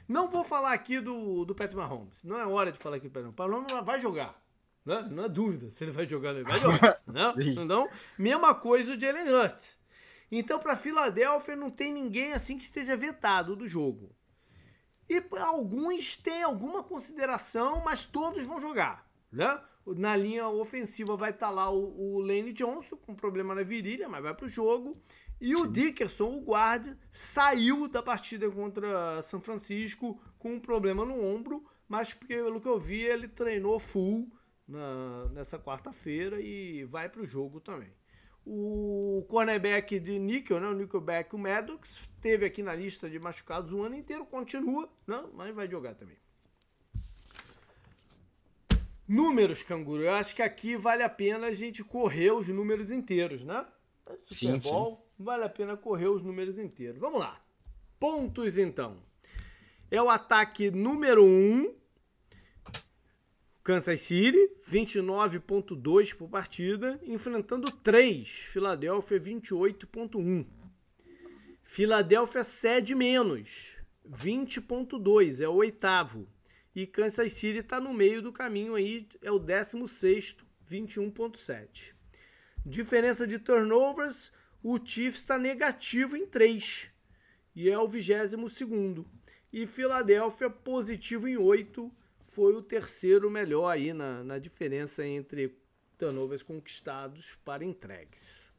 [0.07, 2.23] Não vou falar aqui do, do Patrick Mahomes.
[2.23, 3.35] Não é hora de falar aqui do Mahomes.
[3.69, 4.42] Mahomes vai jogar.
[4.85, 5.07] Né?
[5.11, 7.01] Não há dúvida se ele vai jogar, ele vai jogar.
[7.07, 7.33] né?
[7.39, 9.77] Então, mesma coisa o Jalen Hurts.
[10.31, 14.15] Então, para Filadélfia, não tem ninguém assim que esteja vetado do jogo.
[15.09, 19.07] E alguns têm alguma consideração, mas todos vão jogar.
[19.31, 19.61] Né?
[19.85, 24.09] Na linha ofensiva vai estar tá lá o, o Lane Johnson com problema na virilha,
[24.09, 24.97] mas vai para o jogo.
[25.39, 25.61] E Sim.
[25.61, 31.63] o Dickerson, o guarda, saiu da partida contra São Francisco com um problema no ombro,
[31.87, 34.31] mas pelo que eu vi, ele treinou full
[34.67, 37.91] na, nessa quarta-feira e vai para o jogo também.
[38.45, 43.71] O cornerback de Nickel, né, o Nickelback, o Maddox, teve aqui na lista de machucados
[43.71, 46.17] o ano inteiro, continua, né, mas vai jogar também.
[49.07, 50.03] Números, canguru.
[50.03, 53.65] Eu acho que aqui vale a pena a gente correr os números inteiros, né?
[54.25, 55.23] Super sim, Bowl, sim.
[55.23, 56.99] vale a pena correr os números inteiros.
[56.99, 57.39] Vamos lá.
[57.99, 58.97] Pontos, então.
[59.91, 61.75] É o ataque número 1 um
[63.63, 64.37] Kansas City,
[64.69, 70.45] 29.2 por partida, enfrentando 3, Filadélfia 28.1.
[71.63, 76.27] Filadélfia cede menos, 20.2, é o oitavo.
[76.75, 80.35] E Kansas City está no meio do caminho aí, é o 16,
[80.69, 81.93] 21.7.
[82.65, 84.29] Diferença de turnovers,
[84.61, 86.89] o Chiefs está negativo em 3
[87.55, 89.07] e é o 22 segundo.
[89.53, 92.02] E Filadélfia positivo em 8
[92.33, 95.55] foi o terceiro melhor aí na, na diferença entre
[95.97, 98.51] turnovers conquistados para entregues.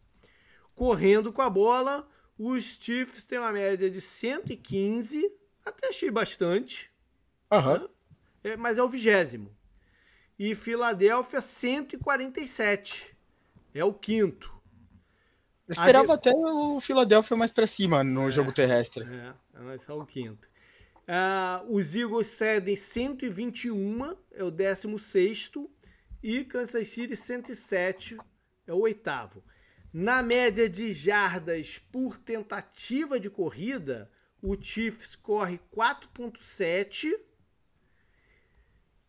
[0.75, 2.09] Correndo com a bola,
[2.39, 5.31] os Chiefs têm uma média de 115,
[5.65, 6.91] até achei bastante,
[7.51, 7.81] uhum.
[7.81, 7.89] né?
[8.45, 9.55] é, mas é o vigésimo.
[10.39, 13.17] E Filadélfia 147,
[13.75, 14.53] é o quinto.
[15.67, 19.05] Eu esperava até o Filadélfia mais para cima no é, jogo terrestre.
[19.05, 20.54] É, mas é o quinto.
[21.07, 25.51] Uh, os Eagles cedem 121, é o 16
[26.23, 28.17] e Kansas City 107
[28.67, 29.45] é o oitavo.
[29.93, 37.13] Na média de jardas por tentativa de corrida, o Chiefs corre 4.7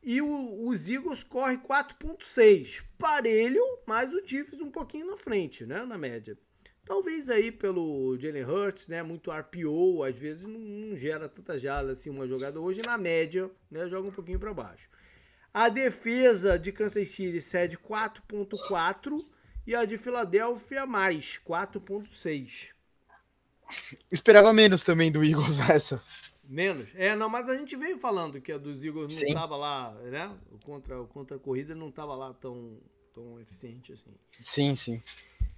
[0.04, 2.84] e o, os Eagles corre 4.6.
[2.98, 6.38] Parelho, mas o Chiefs um pouquinho na frente, né, na média.
[6.86, 9.02] Talvez aí pelo Jalen Hurts, né?
[9.02, 12.60] Muito RPO, às vezes não, não gera tanta jala assim uma jogada.
[12.60, 13.90] Hoje, na média, né?
[13.90, 14.88] Joga um pouquinho para baixo.
[15.52, 19.24] A defesa de Kansas City cede 4.4
[19.66, 22.76] e a de Filadélfia mais 4.6.
[24.12, 26.04] Esperava menos também do Eagles essa.
[26.44, 26.88] Menos?
[26.94, 30.32] É, não, mas a gente veio falando que a dos Eagles não estava lá, né?
[30.52, 32.78] O contra, o contra a corrida não estava lá tão,
[33.14, 34.14] tão eficiente assim.
[34.32, 35.02] Sim, sim.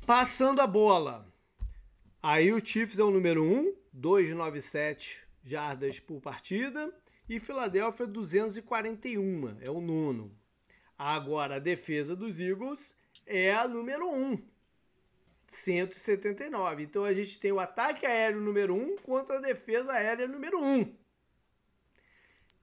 [0.08, 1.30] Passando a bola.
[2.24, 6.97] Aí o Chiefs é o número 1, 297 jardas por partida.
[7.28, 10.34] E Filadélfia 241, é o nono.
[10.97, 12.95] Agora a defesa dos Eagles
[13.26, 14.41] é a número 1,
[15.45, 16.84] 179.
[16.84, 20.95] Então a gente tem o ataque aéreo número 1 contra a defesa aérea número 1.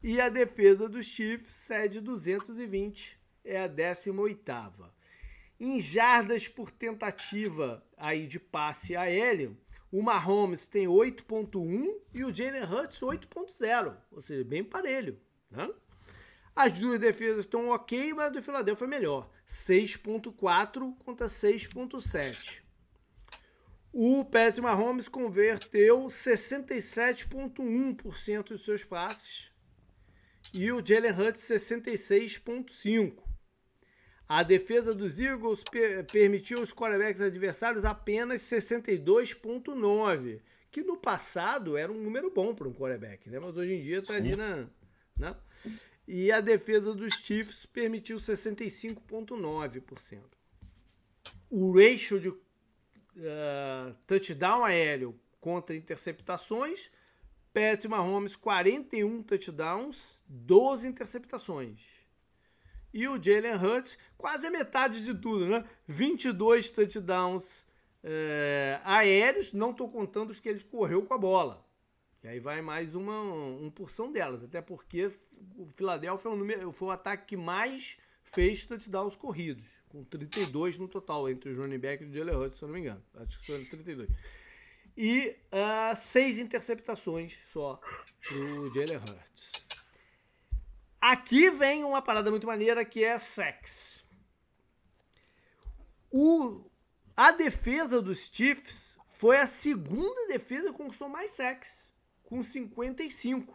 [0.03, 4.94] E a defesa dos Chiefs cede 220, é a 18ª.
[5.67, 9.57] Em jardas por tentativa aí de passe aéreo,
[9.91, 15.19] o Mahomes tem 8.1 e o Jalen Hurts 8.0, ou seja, bem parelho.
[15.51, 15.67] Né?
[16.55, 19.31] As duas defesas estão ok, mas a do Philadelphia é melhor.
[19.49, 22.61] 6.4 contra 6.7.
[23.91, 29.51] O Patrick Mahomes converteu 67.1% dos seus passes
[30.53, 33.24] e o Jalen Hurts 66.5%.
[34.29, 41.93] A defesa dos Eagles per permitiu aos quarterbacks adversários apenas 62,9, que no passado era
[41.93, 43.39] um número bom para um quarterback, né?
[43.39, 44.67] mas hoje em dia está ali na.
[45.17, 45.37] Né?
[46.07, 50.21] E a defesa dos Chiefs permitiu 65,9%.
[51.51, 52.41] O ratio de uh,
[54.07, 56.91] touchdown aéreo contra interceptações,
[57.53, 62.04] Pat Mahomes 41 touchdowns, 12 interceptações.
[62.95, 65.65] E o Jalen Hurts, quase a metade de tudo, né?
[65.89, 67.65] 22 touchdowns
[68.05, 71.67] é, aéreos, não estou contando os que ele correu com a bola.
[72.23, 75.11] E aí vai mais uma, uma porção delas, até porque
[75.57, 80.79] o Philadelphia foi o, número, foi o ataque que mais fez touchdowns corridos, com 32
[80.79, 83.03] no total, entre o running back e o Jalen Hurts, se eu não me engano.
[83.17, 84.09] Acho que foram 32.
[84.97, 87.81] E uh, seis interceptações só
[88.29, 89.65] pro Jalen Hurts.
[91.07, 94.03] Aqui vem uma parada muito maneira que é sex.
[96.11, 96.65] O,
[97.15, 101.87] a defesa dos Chiefs foi a segunda defesa que conquistou mais sex,
[102.23, 103.55] com 55.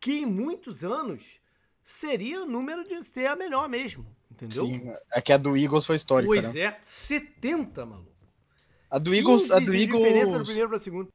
[0.00, 1.38] Que em muitos anos
[1.84, 4.64] seria o número de ser a melhor mesmo, entendeu?
[4.64, 6.60] Sim, é que a do Eagles foi histórica, Pois né?
[6.60, 8.10] é, 70, maluco.
[8.88, 11.12] A do Eagles, a do Eagles diferença do primeiro para segundo.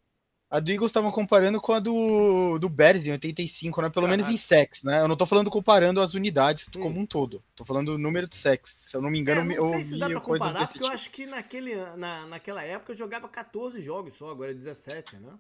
[0.50, 3.90] A do Eagles estavam comparando com a do, do Bears em 85, né?
[3.90, 5.02] Pelo menos em sex, né?
[5.02, 6.80] Eu não tô falando comparando as unidades hum.
[6.80, 7.44] como um todo.
[7.54, 8.70] Tô falando o número de sex.
[8.70, 10.86] Se eu não me engano, é, não eu se dá pra comparar, porque tipo.
[10.86, 15.18] eu acho que naquele, na, naquela época eu jogava 14 jogos só, agora é 17,
[15.18, 15.34] né?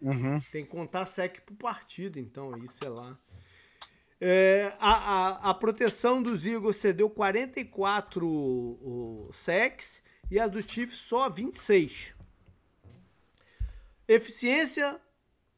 [0.00, 0.40] Uhum.
[0.50, 3.18] Tem que contar sec por partida, então, aí, sei lá.
[4.18, 10.00] É, a, a, a, proteção dos Eagles cedeu 44 o, sex
[10.30, 12.13] e a do Chiefs só 26.
[14.06, 15.00] Eficiência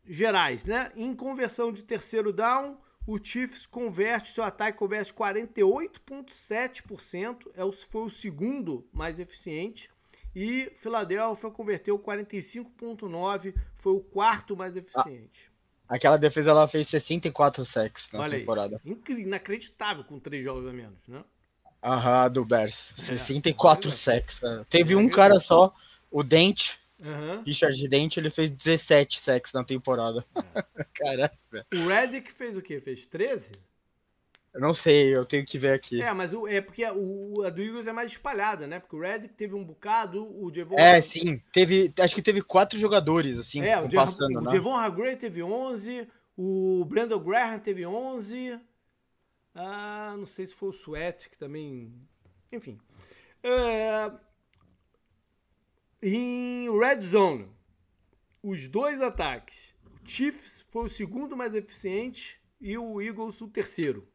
[0.05, 0.93] gerais, né?
[0.95, 8.03] Em conversão de terceiro down, o Chiefs converte, seu ataque converte 48,7%, é o, foi
[8.03, 9.89] o segundo mais eficiente.
[10.35, 15.51] E Philadelphia converteu 45,9%, foi o quarto mais eficiente.
[15.89, 18.79] Ah, aquela defesa ela fez 64 sacks na Olha temporada.
[18.85, 21.25] Aí, inacreditável com três jogos a menos, né?
[21.83, 22.93] Aham, do Bears.
[22.97, 24.41] 64 é, sacks.
[24.41, 24.65] Né?
[24.69, 25.73] Teve um cara só,
[26.11, 27.43] o Dente, Uhum.
[27.43, 30.25] Richard Dent, ele fez 17 sacks na temporada.
[30.35, 30.85] É.
[30.95, 31.67] Caraca.
[31.75, 32.81] O Redick fez o quê?
[32.81, 33.53] Fez 13?
[34.55, 36.01] Eu não sei, eu tenho que ver aqui.
[36.01, 38.81] É, mas o, é porque a, o, a do Eagles é mais espalhada, né?
[38.81, 40.77] Porque o Redick teve um bocado, o Devon...
[40.79, 41.43] É, sim.
[41.53, 44.49] Teve, acho que teve quatro jogadores, assim, é, o passando, o, né?
[44.49, 48.59] O Devon Hargrave teve 11, o Brandon Graham teve 11,
[49.55, 51.93] ah, não sei se foi o Sweat, que também...
[52.51, 52.79] Enfim.
[53.43, 54.11] É,
[56.03, 57.49] em Red Zone,
[58.43, 59.75] os dois ataques.
[59.85, 64.07] O Chiefs foi o segundo mais eficiente e o Eagles o terceiro.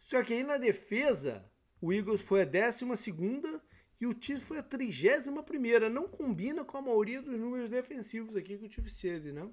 [0.00, 1.48] Só que aí na defesa,
[1.80, 3.62] o Eagles foi a décima segunda
[4.00, 5.88] e o Chiefs foi a trigésima primeira.
[5.88, 9.48] Não combina com a maioria dos números defensivos aqui que o Chiefs teve, né?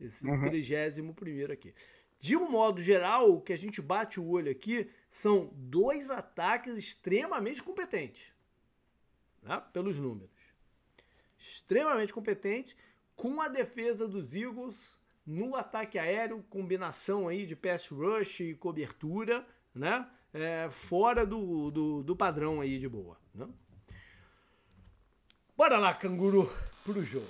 [0.00, 0.48] Esse uhum.
[0.48, 1.74] 31 aqui.
[2.18, 6.74] De um modo geral, o que a gente bate o olho aqui são dois ataques
[6.76, 8.32] extremamente competentes.
[9.42, 9.62] Né?
[9.72, 10.30] Pelos números.
[11.52, 12.76] Extremamente competentes,
[13.14, 19.44] com a defesa dos Eagles no ataque aéreo, combinação aí de pass rush e cobertura,
[19.74, 20.08] né?
[20.32, 23.18] É, fora do, do, do, padrão aí de boa.
[23.34, 23.48] Né?
[25.56, 26.52] Bora lá, canguru,
[26.84, 27.26] pro jogo.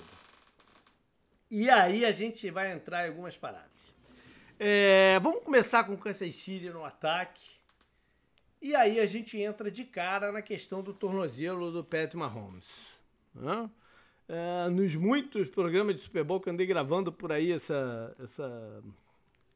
[1.49, 3.71] E aí a gente vai entrar em algumas paradas.
[4.59, 7.57] É, vamos começar com o Kansas City no ataque.
[8.61, 12.99] E aí a gente entra de cara na questão do tornozelo do Pat Mahomes.
[13.33, 13.69] Né?
[14.29, 18.83] É, nos muitos programas de Super Bowl que andei gravando por aí essa, essa,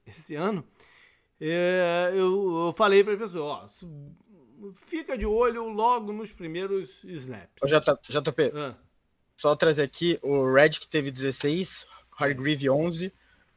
[0.05, 0.65] esse ano,
[1.39, 7.69] é, eu, eu, falei para as pessoas, ó, fica de olho logo nos primeiros snaps.
[8.09, 8.73] JP, ah.
[9.35, 11.85] só trazer aqui, o Red que teve 16,
[12.17, 13.11] Hargreave 11,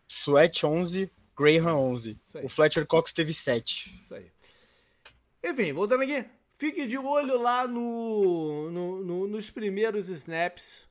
[0.08, 2.18] Sweat 11, Graham 11.
[2.42, 4.02] O Fletcher Cox teve 7.
[4.02, 4.30] Isso aí.
[5.44, 6.24] Enfim, voltando aqui.
[6.56, 10.84] Fique de olho lá no, no, no, nos primeiros snaps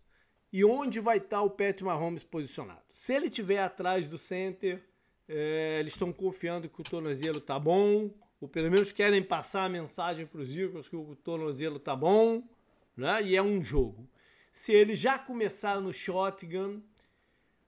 [0.53, 2.83] e onde vai estar o Patrick Mahomes posicionado.
[2.93, 4.83] Se ele estiver atrás do center,
[5.27, 9.69] é, eles estão confiando que o tornozelo tá bom, ou pelo menos querem passar a
[9.69, 12.43] mensagem para os Eagles que o tornozelo tá bom,
[12.95, 13.23] né?
[13.23, 14.07] E é um jogo.
[14.53, 16.79] Se ele já começar no shotgun,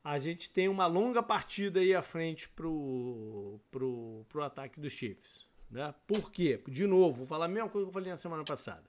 [0.04, 5.48] a gente tem uma longa partida aí à frente pro, pro, pro ataque dos Chiefs.
[5.72, 5.92] Né?
[6.06, 6.62] Por quê?
[6.68, 8.84] De novo, vou falar a mesma coisa que eu falei na semana passada.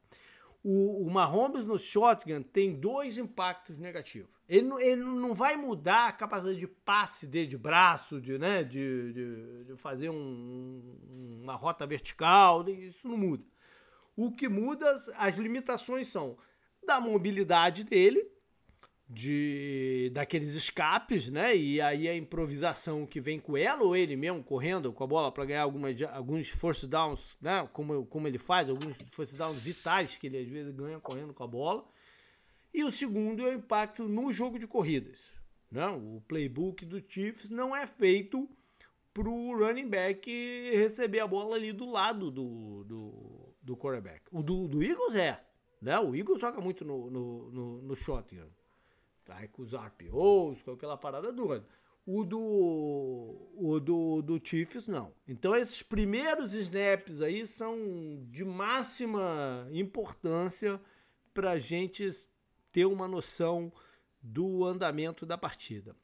[0.69, 4.29] O, o Mahomes no shotgun tem dois impactos negativos.
[4.49, 9.13] Ele, ele não vai mudar a capacidade de passe dele, de braço, de, né, de,
[9.13, 13.45] de, de fazer um, uma rota vertical, isso não muda.
[14.17, 16.37] O que muda, as limitações são
[16.85, 18.29] da mobilidade dele,
[19.09, 21.57] de daqueles escapes, né?
[21.57, 25.31] E aí a improvisação que vem com ela ou ele mesmo correndo com a bola
[25.31, 27.69] para ganhar algumas, alguns force downs, né?
[27.73, 31.45] Como, como ele faz, alguns force downs vitais que ele às vezes ganha correndo com
[31.45, 31.87] a bola.
[32.75, 35.19] E o segundo é o impacto no jogo de corridas.
[35.71, 35.87] Né?
[35.87, 38.49] O playbook do Chiefs não é feito
[39.15, 40.31] para o running back
[40.75, 44.23] receber a bola ali do lado do, do, do quarterback.
[44.31, 45.43] O do, do Eagles é.
[45.81, 45.99] Né?
[45.99, 48.51] O Eagles joga muito no, no, no, no shotgun.
[49.27, 49.47] Tá?
[49.49, 51.67] Com os RPOs, com aquela parada doida.
[52.07, 52.39] O do,
[53.57, 55.13] o do, do Chiefs, não.
[55.27, 57.77] Então, esses primeiros snaps aí são
[58.31, 60.81] de máxima importância
[61.35, 62.09] para a gente
[62.71, 63.73] ter uma noção
[64.23, 65.97] do andamento da partida.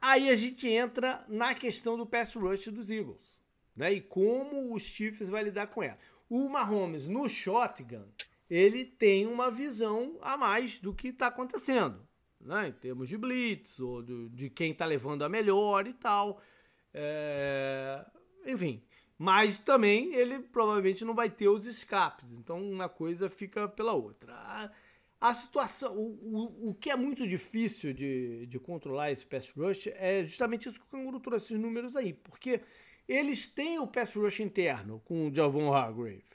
[0.00, 3.32] Aí a gente entra na questão do pass rush dos Eagles.
[3.74, 3.94] Né?
[3.94, 5.98] E como os Chiefs vai lidar com ela.
[6.28, 8.06] O Mahomes no shotgun,
[8.54, 12.06] ele tem uma visão a mais do que está acontecendo,
[12.38, 12.68] né?
[12.68, 16.38] em termos de blitz, ou de quem está levando a melhor e tal.
[16.92, 18.04] É...
[18.44, 18.82] Enfim,
[19.16, 24.34] mas também ele provavelmente não vai ter os escapes, então uma coisa fica pela outra.
[24.34, 24.70] A,
[25.18, 29.86] a situação, o, o, o, que é muito difícil de, de controlar esse pass rush
[29.94, 32.60] é justamente isso que o Canguru trouxe esses números aí, porque
[33.08, 36.31] eles têm o pass rush interno com o Javon Hargrave.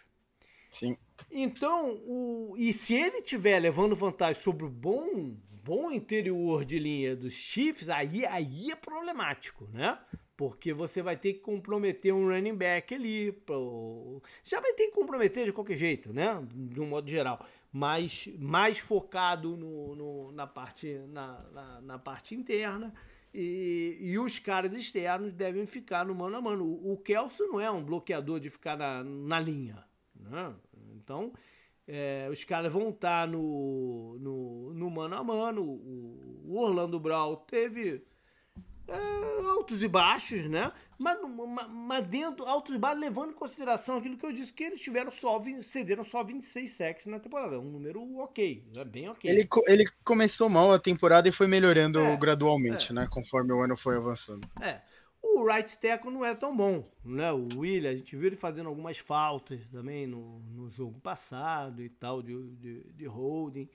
[0.69, 0.97] Sim.
[1.31, 7.15] Então, o, e se ele tiver levando vantagem sobre o bom, bom interior de linha
[7.15, 9.97] dos Chiefs, aí, aí é problemático, né?
[10.37, 13.31] Porque você vai ter que comprometer um running back ali.
[13.31, 14.21] Pro...
[14.43, 16.41] Já vai ter que comprometer de qualquer jeito, né?
[16.53, 17.43] De um modo geral.
[17.73, 22.93] Mas mais focado no, no na, parte, na, na, na, parte interna.
[23.33, 26.65] E, e os caras externos devem ficar no mano a mano.
[26.65, 29.83] O, o Kelso não é um bloqueador de ficar na, na linha.
[30.19, 30.53] Né?
[30.95, 31.33] Então,
[31.87, 35.63] é, os caras vão estar tá no, no, no, mano a mano.
[35.63, 38.03] O, o Orlando Brown teve
[38.87, 40.71] é, altos e baixos, né?
[40.97, 41.17] Mas,
[41.69, 45.11] mas, dentro, altos e baixos, levando em consideração aquilo que eu disse, que eles tiveram
[45.11, 47.55] só, cederam só 26 sacks na temporada.
[47.55, 49.29] É um número ok, é bem ok.
[49.29, 52.95] Ele, ele começou mal a temporada e foi melhorando é, gradualmente, é.
[52.95, 53.07] né?
[53.09, 54.49] Conforme o ano foi avançando.
[54.61, 54.81] É.
[55.37, 57.31] O right tackle não é tão bom, né?
[57.31, 61.89] O William, a gente viu ele fazendo algumas faltas também no, no jogo passado e
[61.89, 63.69] tal, de, de, de holding.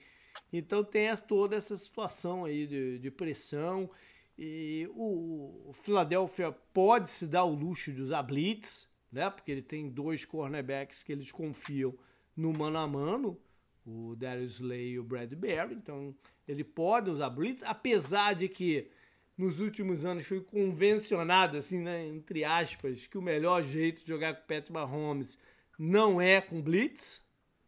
[0.51, 3.89] Então tem toda essa situação aí de, de pressão.
[4.37, 9.29] E o, o Philadelphia pode se dar o luxo de usar blitz, né?
[9.29, 11.97] Porque ele tem dois cornerbacks que eles confiam
[12.35, 13.39] no mano a mano,
[13.85, 15.75] o Darius Slay e o Bradbury.
[15.75, 16.13] Então
[16.45, 18.91] ele pode usar blitz, apesar de que
[19.37, 24.35] nos últimos anos foi convencionado, assim, né, entre aspas, que o melhor jeito de jogar
[24.35, 25.37] com o Patrick Mahomes
[25.77, 27.21] não é com blitz.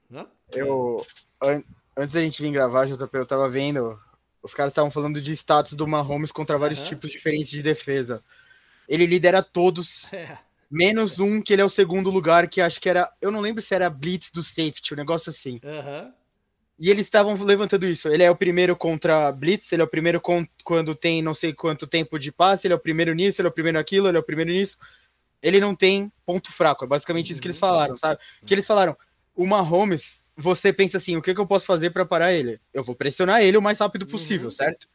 [0.09, 0.25] Né?
[0.53, 1.03] Eu,
[1.41, 1.63] an
[1.97, 3.97] antes da gente vir gravar, JP, eu tava vendo
[4.43, 6.85] Os caras estavam falando de status do Mahomes contra vários uhum.
[6.85, 8.23] tipos diferentes de defesa.
[8.87, 10.37] Ele lidera todos, é.
[10.69, 13.11] menos um que ele é o segundo lugar, que acho que era.
[13.19, 15.59] Eu não lembro se era Blitz do safety, um negócio assim.
[15.63, 16.13] Uhum.
[16.77, 18.09] E eles estavam levantando isso.
[18.09, 20.21] Ele é o primeiro contra Blitz, ele é o primeiro
[20.63, 23.51] quando tem não sei quanto tempo de passe, ele é o primeiro nisso, ele é
[23.51, 24.77] o primeiro aquilo, ele é o primeiro nisso.
[25.41, 26.83] Ele não tem ponto fraco.
[26.83, 28.19] É basicamente isso que eles falaram, sabe?
[28.45, 28.97] Que eles falaram:
[29.35, 32.59] o Mahomes, você pensa assim, o que, que eu posso fazer para parar ele?
[32.73, 34.51] Eu vou pressionar ele o mais rápido possível, uhum.
[34.51, 34.87] certo?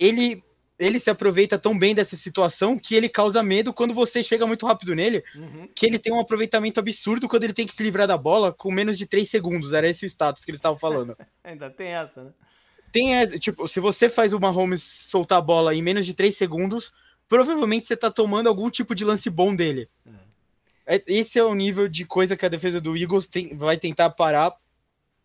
[0.00, 0.42] Ele
[0.78, 4.64] ele se aproveita tão bem dessa situação que ele causa medo quando você chega muito
[4.64, 5.68] rápido nele, uhum.
[5.74, 8.70] que ele tem um aproveitamento absurdo quando ele tem que se livrar da bola com
[8.70, 9.72] menos de 3 segundos.
[9.72, 11.16] Era esse o status que eles estavam falando.
[11.42, 12.30] Ainda tem essa, né?
[12.92, 16.34] Tem essa, tipo, se você faz o Mahomes soltar a bola em menos de 3
[16.36, 16.92] segundos,
[17.28, 19.88] provavelmente você tá tomando algum tipo de lance bom dele.
[20.06, 20.14] Uhum.
[21.06, 24.54] Esse é o nível de coisa que a defesa do Eagles tem, vai tentar parar.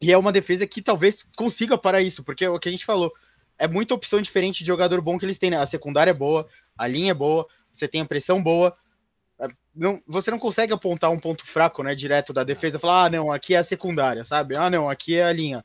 [0.01, 2.83] E é uma defesa que talvez consiga parar isso, porque é o que a gente
[2.83, 3.13] falou
[3.57, 5.57] é muita opção diferente de jogador bom que eles têm, né?
[5.57, 6.47] A secundária é boa,
[6.77, 8.75] a linha é boa, você tem a pressão boa.
[9.39, 11.95] É, não, você não consegue apontar um ponto fraco, né?
[11.95, 14.55] Direto da defesa, falar, ah, não, aqui é a secundária, sabe?
[14.55, 15.63] Ah, não, aqui é a linha.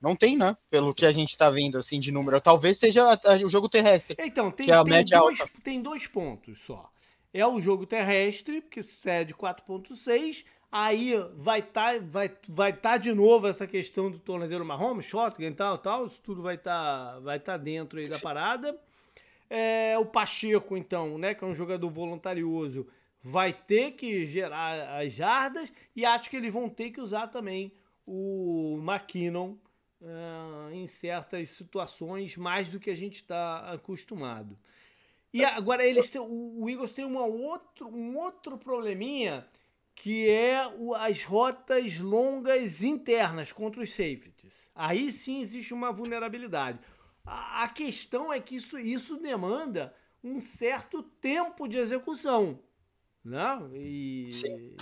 [0.00, 0.56] Não tem, né?
[0.70, 2.40] Pelo que a gente tá vendo, assim, de número.
[2.40, 4.16] Talvez seja o jogo terrestre.
[4.20, 6.88] Então, tem, é tem, dois, tem dois pontos só.
[7.32, 13.12] É o jogo terrestre, que cede 4.6, Aí vai estar tá, vai, vai tá de
[13.14, 17.20] novo essa questão do torneiro marrom, shotgun e tal, tal, isso tudo vai estar tá,
[17.20, 18.78] vai tá dentro aí da parada.
[19.48, 22.86] É, o Pacheco, então, né, que é um jogador voluntarioso,
[23.22, 27.72] vai ter que gerar as jardas e acho que eles vão ter que usar também
[28.06, 29.54] o McKinnon
[30.02, 34.58] uh, em certas situações mais do que a gente está acostumado.
[35.32, 39.46] E agora eles têm, o Eagles tem uma outro, um outro probleminha
[39.98, 40.62] que é
[40.96, 44.52] as rotas longas internas contra os safeties.
[44.72, 46.78] Aí sim existe uma vulnerabilidade.
[47.26, 49.92] A questão é que isso, isso demanda
[50.22, 52.62] um certo tempo de execução.
[53.24, 53.60] Né?
[53.74, 54.28] E,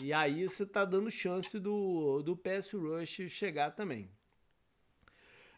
[0.03, 4.11] e aí você está dando chance do, do pass rush chegar também.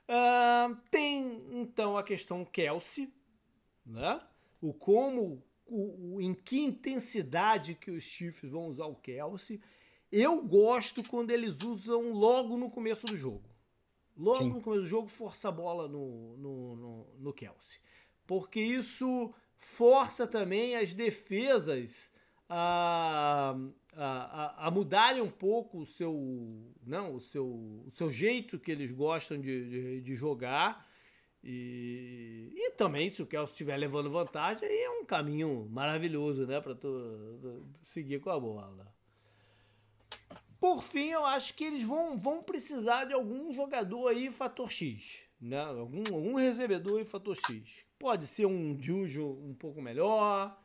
[0.08, 3.12] Uh, tem então a questão Kelsey,
[3.84, 4.20] né?
[4.60, 9.60] o como o, o, em que intensidade que os Chiefs vão usar o Kelsey.
[10.10, 13.48] Eu gosto quando eles usam logo no começo do jogo.
[14.16, 14.52] Logo Sim.
[14.54, 17.78] no começo do jogo, força a bola no, no, no, no Kelsey.
[18.26, 22.10] Porque isso força também as defesas
[22.48, 23.54] a,
[23.94, 26.14] a, a, mudarem um pouco o seu,
[26.86, 30.87] não, o seu, o seu jeito que eles gostam de, de, de jogar
[31.42, 36.60] e, e também, se o Kelsey estiver levando vantagem, aí é um caminho maravilhoso, né?
[36.60, 38.92] Para tu, seguir com a bola.
[40.60, 45.22] Por fim, eu acho que eles vão, vão precisar de algum jogador aí fator X,
[45.40, 45.60] né?
[45.60, 47.86] Algum, algum recebedor aí fator X.
[47.98, 50.58] Pode ser um Juju um pouco melhor,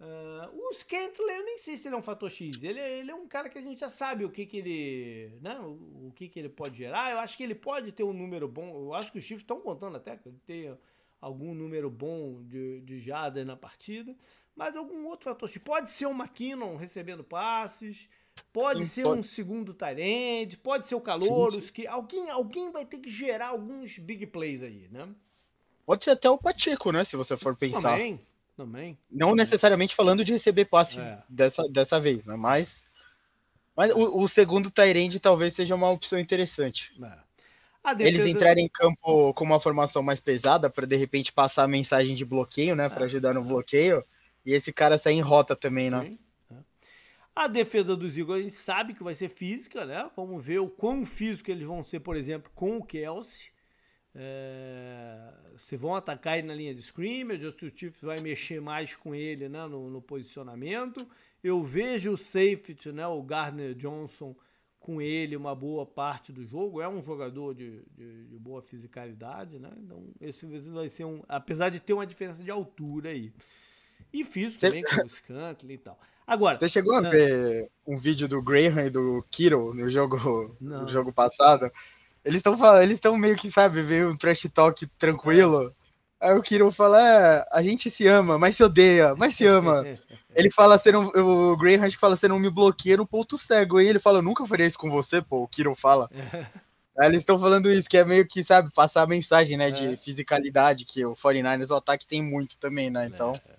[0.00, 2.62] Uh, o Scantler, eu nem sei se ele é um fator X.
[2.62, 5.38] Ele, é, ele é um cara que a gente já sabe o que, que ele.
[5.42, 7.12] Né, o, o que, que ele pode gerar.
[7.12, 8.86] Eu acho que ele pode ter um número bom.
[8.86, 10.78] Eu acho que os Chiefs estão contando até que ele tenha
[11.20, 14.16] algum número bom de, de jadas na partida.
[14.56, 15.62] Mas algum outro fator X.
[15.62, 18.08] Pode ser o McKinnon recebendo passes.
[18.54, 19.20] Pode sim, ser pode...
[19.20, 23.98] um segundo Tyrande, pode ser o Calouros, que alguém, alguém vai ter que gerar alguns
[23.98, 25.08] big plays aí, né?
[25.84, 27.04] Pode ser até o Pacheco, né?
[27.04, 27.92] Se você for pensar.
[27.92, 28.20] Também,
[28.60, 28.98] também.
[29.10, 31.22] Não necessariamente falando de receber passe é.
[31.28, 32.36] dessa, dessa vez, né?
[32.36, 32.84] Mas,
[33.74, 36.92] mas o, o segundo Tyrande talvez seja uma opção interessante.
[37.02, 37.30] É.
[37.94, 38.08] Defesa...
[38.08, 42.14] Eles entrarem em campo com uma formação mais pesada para de repente passar a mensagem
[42.14, 42.90] de bloqueio, né?
[42.90, 43.04] Para é.
[43.06, 44.04] ajudar no bloqueio.
[44.44, 46.02] E esse cara sair em rota também, né?
[46.02, 46.18] Sim.
[46.50, 46.56] É.
[47.34, 50.10] A defesa dos Eagles a gente sabe que vai ser física, né?
[50.14, 53.46] Vamos ver o quão físico eles vão ser, por exemplo, com o Kelsey.
[54.14, 58.60] É, se vão atacar ele na linha de scrimmage, ou se o Chiefs vai mexer
[58.60, 61.06] mais com ele né, no, no, posicionamento.
[61.42, 64.34] Eu vejo o safety, né, o Gardner Johnson,
[64.80, 66.80] com ele uma boa parte do jogo.
[66.80, 69.70] É um jogador de, de, de boa fisicalidade, né?
[69.78, 71.22] Então, esse vai ser um.
[71.28, 73.32] Apesar de ter uma diferença de altura aí.
[74.12, 74.68] E físico Você...
[74.68, 75.98] também, com o Scantley e tal.
[76.26, 76.58] Agora.
[76.58, 81.12] Você chegou a ver um vídeo do Graham e do Kiro no jogo, no jogo
[81.12, 81.70] passado?
[82.24, 85.74] Eles estão falando, eles estão meio que, sabe, veio um trash talk tranquilo.
[86.20, 89.82] Aí o Kiro fala: é, a gente se ama, mas se odeia, mas se ama.
[90.34, 93.80] ele fala, não, o que fala, você não me bloqueia no ponto cego.
[93.80, 95.42] E ele fala, eu nunca faria isso com você, pô.
[95.42, 96.10] O Kiro fala.
[96.98, 99.94] Aí eles estão falando isso, que é meio que, sabe, passar a mensagem, né, de
[99.94, 99.96] é.
[99.96, 103.32] fisicalidade, que o 49ers, o ataque tem muito também, né, então...
[103.32, 103.56] É,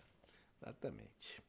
[0.61, 1.41] exatamente.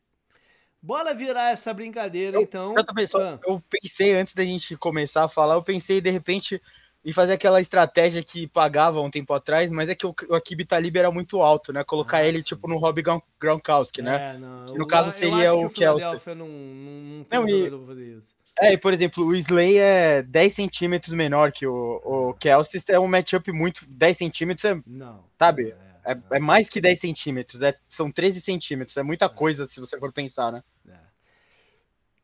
[0.80, 2.74] Bora virar essa brincadeira, eu, então.
[2.74, 3.39] Eu, também, só, ah.
[3.47, 6.62] eu pensei, antes da gente começar a falar, eu pensei, de repente,
[7.04, 10.64] e fazer aquela estratégia que pagava um tempo atrás, mas é que o, o Akib
[10.64, 11.82] Talib era muito alto, né?
[11.82, 13.02] Colocar ah, ele tipo no Rob
[13.40, 14.34] Gronkowski, né?
[14.34, 14.66] É, não.
[14.66, 16.34] no caso seria o Kelsey.
[16.34, 18.32] Não, não, não, não fazer isso.
[18.60, 23.00] É, e, por exemplo, o Slay é 10 centímetros menor que o, o Kelsey, é
[23.00, 23.84] um matchup muito.
[23.88, 24.80] 10 centímetros é.
[24.86, 25.24] Não.
[25.38, 25.74] Sabe?
[26.04, 29.28] É, é, é mais que 10 centímetros, é, são 13 centímetros, é muita é.
[29.28, 30.62] coisa se você for pensar, né?
[30.88, 30.96] É.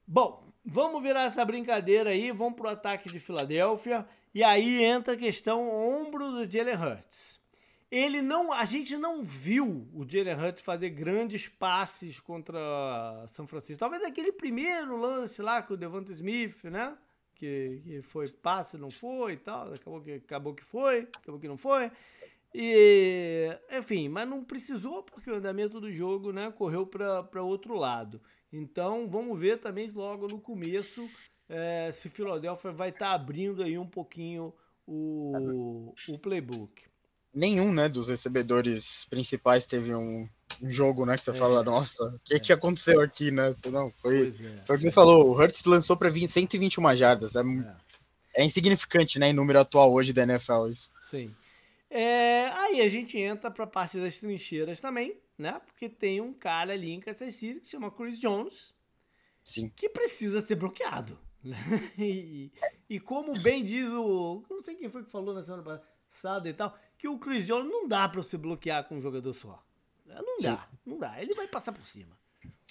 [0.07, 4.07] Bom, vamos virar essa brincadeira aí, vamos pro ataque de Filadélfia.
[4.35, 7.41] E aí entra a questão ombro do Jalen Hurts.
[7.91, 13.81] Ele não, a gente não viu o Jalen Hurts fazer grandes passes contra São Francisco.
[13.81, 16.97] Talvez aquele primeiro lance lá com o Devonta Smith, né?
[17.35, 19.73] Que, que foi passe, não foi e tal.
[19.73, 21.91] Acabou que, acabou que foi, acabou que não foi.
[22.55, 28.21] E, enfim, mas não precisou porque o andamento do jogo né, correu para outro lado.
[28.53, 31.09] Então vamos ver também logo no começo
[31.49, 34.53] é, se Philadelphia vai estar tá abrindo aí um pouquinho
[34.87, 36.83] o, o playbook.
[37.35, 40.29] Nenhum, né, dos recebedores principais teve um,
[40.63, 41.35] um jogo, né, que você é.
[41.35, 42.39] fala, nossa, o que, é.
[42.39, 43.53] que aconteceu aqui, né?
[43.71, 44.33] Não, foi, é.
[44.65, 47.43] foi o que você falou, o Hurts lançou para 121 jardas, é,
[48.35, 50.91] é, insignificante, né, em número atual hoje da NFL isso.
[51.03, 51.35] Sim.
[51.91, 55.61] É, aí a gente entra para a parte das trincheiras também, né?
[55.65, 58.75] Porque tem um cara ali em Kansas City que se chama Chris Jones,
[59.43, 59.71] Sim.
[59.75, 61.19] que precisa ser bloqueado.
[61.97, 62.51] e,
[62.91, 64.43] e, como bem diz o.
[64.51, 67.69] Não sei quem foi que falou na semana passada e tal, que o Chris Jones
[67.69, 69.63] não dá para você bloquear com um jogador só.
[70.05, 70.45] Não Sim.
[70.45, 71.23] dá, não dá.
[71.23, 72.19] Ele vai passar por cima.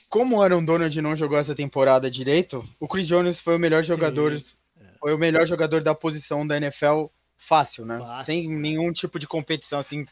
[0.10, 3.84] Como o Aaron Donald não jogou essa temporada direito, o Chris Jones foi o melhor
[3.84, 4.34] jogador.
[4.34, 4.98] É.
[5.00, 7.06] Foi o melhor jogador da posição da NFL
[7.38, 8.00] fácil, né?
[8.00, 8.26] Fácil.
[8.26, 10.06] Sem nenhum tipo de competição, assim.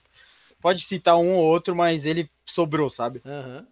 [0.66, 3.22] Pode citar um ou outro, mas ele sobrou, sabe?
[3.24, 3.68] Uhum.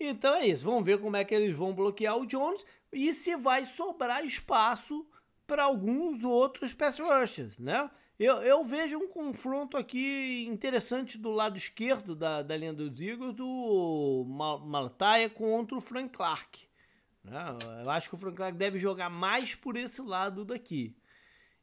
[0.00, 0.64] Então é isso.
[0.64, 5.06] Vamos ver como é que eles vão bloquear o Jones e se vai sobrar espaço
[5.46, 7.90] para alguns outros pass rushers, né?
[8.18, 13.34] Eu, eu, vejo um confronto aqui interessante do lado esquerdo da, da linha dos Eagles,
[13.34, 14.24] do
[14.64, 16.66] Maltaia contra o Frank Clark.
[17.22, 17.38] Né?
[17.84, 20.96] Eu acho que o Frank Clark deve jogar mais por esse lado daqui.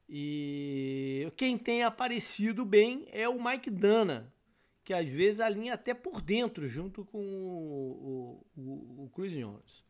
[0.08, 4.32] E quem tem aparecido bem é o Mike Dana,
[4.84, 9.84] que às vezes alinha até por dentro, junto com o, o, o Chris Jones.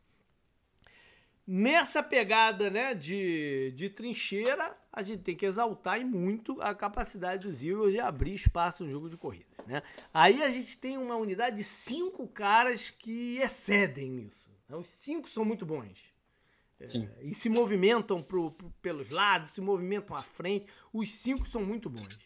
[1.46, 7.46] Nessa pegada né, de, de trincheira, a gente tem que exaltar e muito a capacidade
[7.46, 9.54] dos Eagles de abrir espaço no jogo de corrida.
[9.66, 9.82] Né?
[10.12, 14.50] Aí a gente tem uma unidade de cinco caras que excedem nisso.
[14.68, 14.76] Né?
[14.76, 16.13] Os cinco são muito bons.
[16.80, 16.86] É,
[17.22, 20.66] e se movimentam pro, pro, pelos lados, se movimentam à frente.
[20.92, 22.18] Os cinco são muito bons.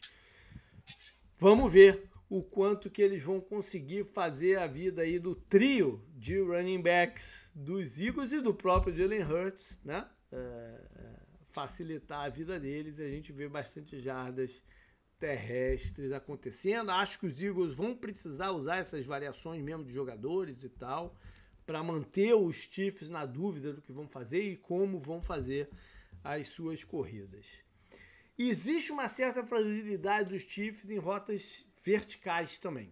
[1.38, 6.38] Vamos ver o quanto que eles vão conseguir fazer a vida aí do trio de
[6.38, 10.06] running backs dos Eagles e do próprio Jalen Hurts, né?
[10.30, 11.18] É, é,
[11.52, 13.00] facilitar a vida deles.
[13.00, 14.62] A gente vê bastante jardas
[15.18, 16.90] terrestres acontecendo.
[16.90, 21.16] Acho que os Eagles vão precisar usar essas variações mesmo de jogadores e tal
[21.68, 25.68] para manter os Chiefs na dúvida do que vão fazer e como vão fazer
[26.24, 27.44] as suas corridas.
[28.38, 32.90] Existe uma certa fragilidade dos Chiefs em rotas verticais também.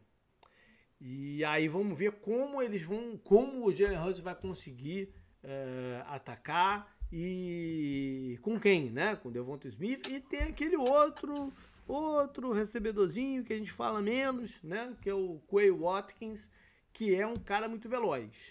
[1.00, 5.10] E aí vamos ver como eles vão, como o Jalen Hurts vai conseguir
[5.42, 9.16] é, atacar e com quem, né?
[9.16, 11.50] Com o Devonta Smith e tem aquele outro
[11.88, 14.94] outro recebedorzinho que a gente fala menos, né?
[15.00, 16.50] Que é o Quay Watkins,
[16.92, 18.50] que é um cara muito veloz.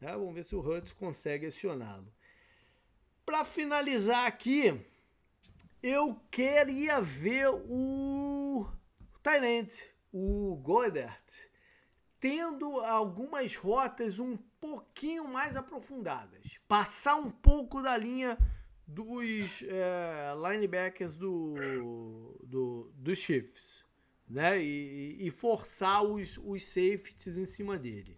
[0.00, 0.12] Né?
[0.12, 2.12] Vamos ver se o Hurts consegue acioná-lo.
[3.24, 4.80] Para finalizar aqui,
[5.82, 8.66] eu queria ver o
[9.22, 9.70] Thailand,
[10.12, 11.22] o Godert,
[12.18, 16.58] tendo algumas rotas um pouquinho mais aprofundadas.
[16.66, 18.36] Passar um pouco da linha
[18.86, 23.84] dos é, linebackers do, do, dos Chiefs.
[24.28, 24.62] Né?
[24.62, 28.16] E, e forçar os, os safeties em cima dele.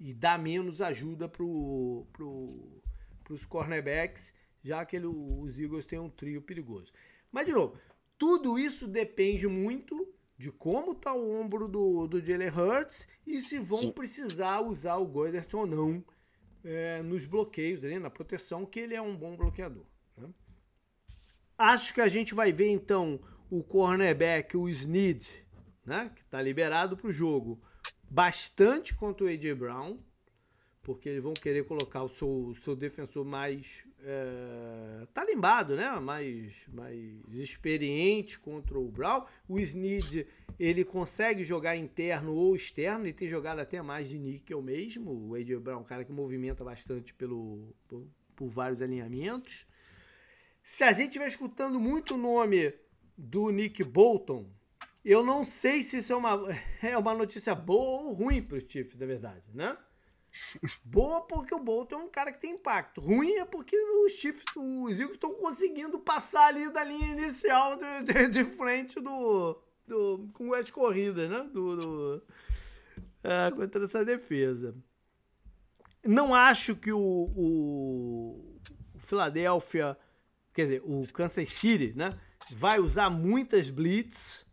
[0.00, 2.82] E dar menos ajuda para pro,
[3.28, 6.92] os cornerbacks, já que ele, os Eagles têm um trio perigoso.
[7.30, 7.78] Mas, de novo,
[8.18, 13.58] tudo isso depende muito de como está o ombro do, do Jalen Hurts e se
[13.58, 13.92] vão Sim.
[13.92, 16.02] precisar usar o Goddard ou não
[16.64, 19.84] é, nos bloqueios, né, na proteção, que ele é um bom bloqueador.
[20.16, 20.28] Né?
[21.58, 23.20] Acho que a gente vai ver então
[23.50, 25.46] o cornerback, o Snead,
[25.84, 27.60] né, que está liberado para o jogo,
[28.10, 29.54] bastante contra o A.J.
[29.54, 29.98] Brown
[30.82, 35.90] porque eles vão querer colocar o seu, seu defensor mais é, talimbado, né?
[36.00, 39.24] Mais, mais experiente contra o Brown.
[39.46, 40.26] O Snead,
[40.58, 45.28] ele consegue jogar interno ou externo, ele tem jogado até mais de níquel mesmo.
[45.28, 49.66] O AJ Brown é um cara que movimenta bastante pelo, por, por vários alinhamentos.
[50.62, 52.72] se a gente estiver escutando muito o nome
[53.16, 54.48] do Nick Bolton,
[55.04, 56.38] eu não sei se isso é uma,
[56.82, 59.76] é uma notícia boa ou ruim para os Chiefs, na verdade, né?
[60.84, 63.00] Boa porque o Bolton é um cara que tem impacto.
[63.00, 68.12] Ruim é porque os Chiefs, os Eagles estão conseguindo passar ali da linha inicial de,
[68.12, 71.48] de, de frente do, do com as corridas, né?
[71.52, 72.22] Do, do
[73.24, 74.74] é, contra essa defesa.
[76.04, 78.58] Não acho que o, o,
[78.94, 79.98] o Philadelphia,
[80.54, 82.10] quer dizer, o Kansas City, né?
[82.52, 84.46] Vai usar muitas blitz,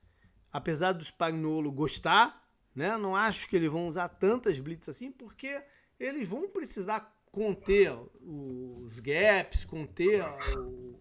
[0.58, 2.48] apesar do Spagnolo gostar
[2.78, 2.96] né?
[2.96, 5.64] Não acho que eles vão usar tantas blitz assim, porque
[6.00, 10.24] eles vão precisar conter os gaps, conter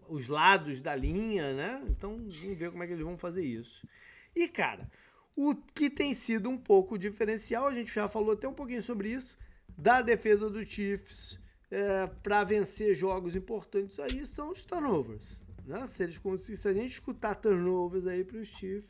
[0.08, 1.84] os lados da linha, né?
[1.90, 3.86] Então, vamos ver como é que eles vão fazer isso.
[4.34, 4.90] E, cara,
[5.36, 9.10] o que tem sido um pouco diferencial, a gente já falou até um pouquinho sobre
[9.10, 9.36] isso,
[9.76, 11.38] da defesa do Chiefs
[11.70, 15.38] é, para vencer jogos importantes aí são os turnovers.
[15.66, 15.86] Né?
[15.86, 18.88] Se, eles se a gente escutar turnovers aí para os Chiefs,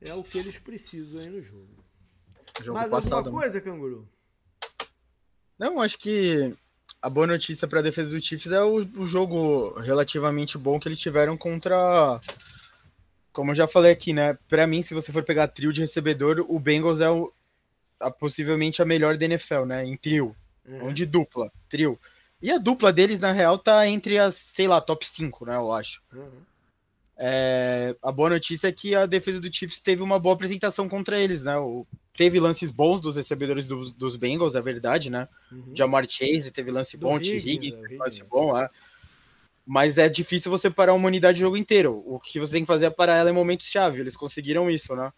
[0.00, 1.84] é o que eles precisam aí no jogo.
[2.60, 3.14] jogo Mais passado.
[3.14, 4.08] alguma coisa, Canguru?
[5.58, 6.56] Não, acho que
[7.02, 10.88] a boa notícia para a defesa do Chiefs é o, o, jogo relativamente bom que
[10.88, 12.20] eles tiveram contra.
[13.32, 14.38] Como eu já falei aqui, né?
[14.48, 17.32] Para mim, se você for pegar trio de recebedor, o Bengals é o,
[18.00, 19.84] a, possivelmente a melhor da NFL, né?
[19.84, 20.34] Em trio.
[20.66, 20.88] Uhum.
[20.88, 21.98] Onde dupla, trio.
[22.42, 25.56] E a dupla deles, na real, tá entre as, sei lá, top 5, né?
[25.56, 26.02] Eu acho.
[26.12, 26.49] Uhum.
[27.22, 31.20] É, a boa notícia é que a defesa do Chiefs teve uma boa apresentação contra
[31.20, 31.54] eles, né?
[31.58, 31.86] O,
[32.16, 35.28] teve lances bons dos recebedores dos, dos Bengals, é verdade, né?
[35.52, 35.72] Uhum.
[35.74, 37.36] Jamar Chase teve lance do bom, T.
[37.36, 38.70] Higgins teve lance bom, é.
[39.66, 42.02] Mas é difícil você parar uma unidade o jogo inteiro.
[42.06, 44.00] O que você tem que fazer é parar ela em momentos-chave.
[44.00, 45.12] Eles conseguiram isso, né?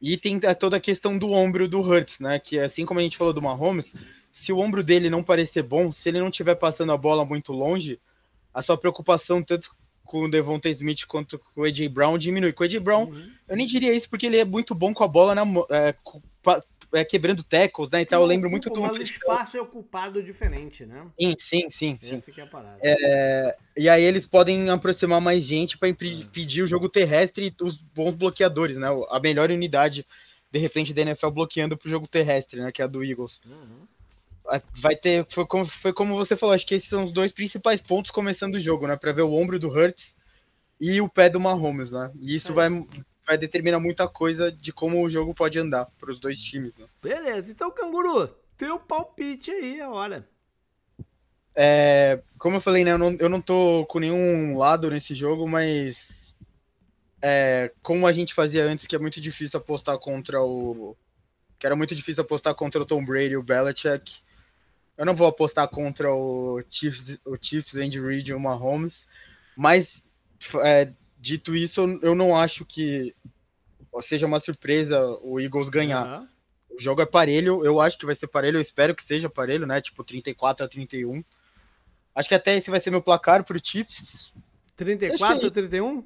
[0.00, 2.38] E tem toda a questão do ombro do Hurts, né?
[2.38, 3.94] Que assim como a gente falou do Mahomes,
[4.30, 7.52] se o ombro dele não parecer bom, se ele não estiver passando a bola muito
[7.52, 7.98] longe,
[8.52, 9.70] a sua preocupação tanto
[10.08, 12.52] com o Devonta Smith quanto com o AJ Brown diminui.
[12.52, 13.30] Com o AJ Brown, uhum.
[13.46, 15.94] eu nem diria isso porque ele é muito bom com a bola na, é,
[16.94, 18.00] é, quebrando tackles, né?
[18.00, 18.80] Então eu lembro muito do.
[18.80, 21.06] Mas o espaço é ocupado diferente, né?
[21.20, 21.98] Sim, sim, sim.
[22.00, 22.14] sim.
[22.14, 22.78] Essa é a parada.
[22.82, 26.64] É, e aí eles podem aproximar mais gente para impedir uhum.
[26.64, 28.88] o jogo terrestre e os bons bloqueadores, né?
[29.10, 30.06] A melhor unidade,
[30.50, 32.72] de repente, da NFL bloqueando pro jogo terrestre, né?
[32.72, 33.42] Que é a do Eagles.
[33.44, 33.97] Uhum
[34.74, 35.26] vai ter.
[35.28, 38.54] Foi como, foi como você falou, acho que esses são os dois principais pontos começando
[38.54, 38.96] o jogo, né?
[38.96, 40.14] Para ver o ombro do Hurts
[40.80, 42.10] e o pé do Mahomes, né?
[42.20, 42.54] E isso é.
[42.54, 42.68] vai,
[43.26, 46.86] vai determinar muita coisa de como o jogo pode andar para os dois times, né?
[47.02, 50.26] Beleza, então, Canguru, teu palpite aí, a hora.
[51.54, 52.92] É, como eu falei, né?
[52.92, 56.36] Eu não, eu não tô com nenhum lado nesse jogo, mas.
[57.20, 60.96] É, como a gente fazia antes, que é muito difícil apostar contra o.
[61.58, 64.22] Que era muito difícil apostar contra o Tom Brady e o Belichick.
[64.98, 69.06] Eu não vou apostar contra o Chiefs, o Chiefs, Andy Reid e o Mahomes,
[69.56, 70.04] mas
[70.62, 73.14] é, dito isso, eu não acho que
[74.00, 76.20] seja uma surpresa o Eagles ganhar.
[76.20, 76.28] Uhum.
[76.76, 79.66] O jogo é parelho, eu acho que vai ser parelho, eu espero que seja parelho,
[79.66, 79.80] né?
[79.80, 81.24] Tipo 34 a 31.
[82.14, 84.32] Acho que até esse vai ser meu placar pro Chiefs.
[84.76, 86.04] 34 a 31?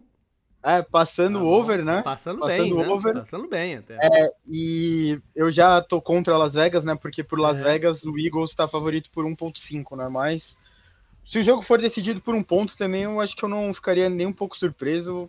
[0.65, 2.03] É, passando ah, over, né?
[2.03, 2.89] Passando, passando bem, né?
[2.89, 3.15] over.
[3.15, 3.95] Passando bem até.
[3.95, 6.95] É, e eu já tô contra Las Vegas, né?
[6.95, 7.65] Porque por Las é.
[7.65, 10.09] Vegas o Eagles tá favorito por 1.5, né?
[10.09, 10.57] Mas
[11.25, 14.09] se o jogo for decidido por um ponto também, eu acho que eu não ficaria
[14.09, 15.29] nem um pouco surpreso.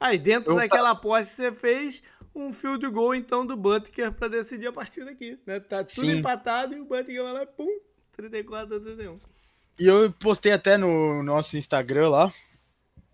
[0.00, 0.90] Aí, dentro eu daquela tá...
[0.92, 2.02] aposta que você fez,
[2.34, 5.60] um field goal, então, do Butker para decidir a partida aqui, né?
[5.60, 6.18] Tá tudo Sim.
[6.18, 7.78] empatado e o Butker vai lá, pum,
[8.12, 9.18] 34 a 31.
[9.78, 12.32] E eu postei até no nosso Instagram lá,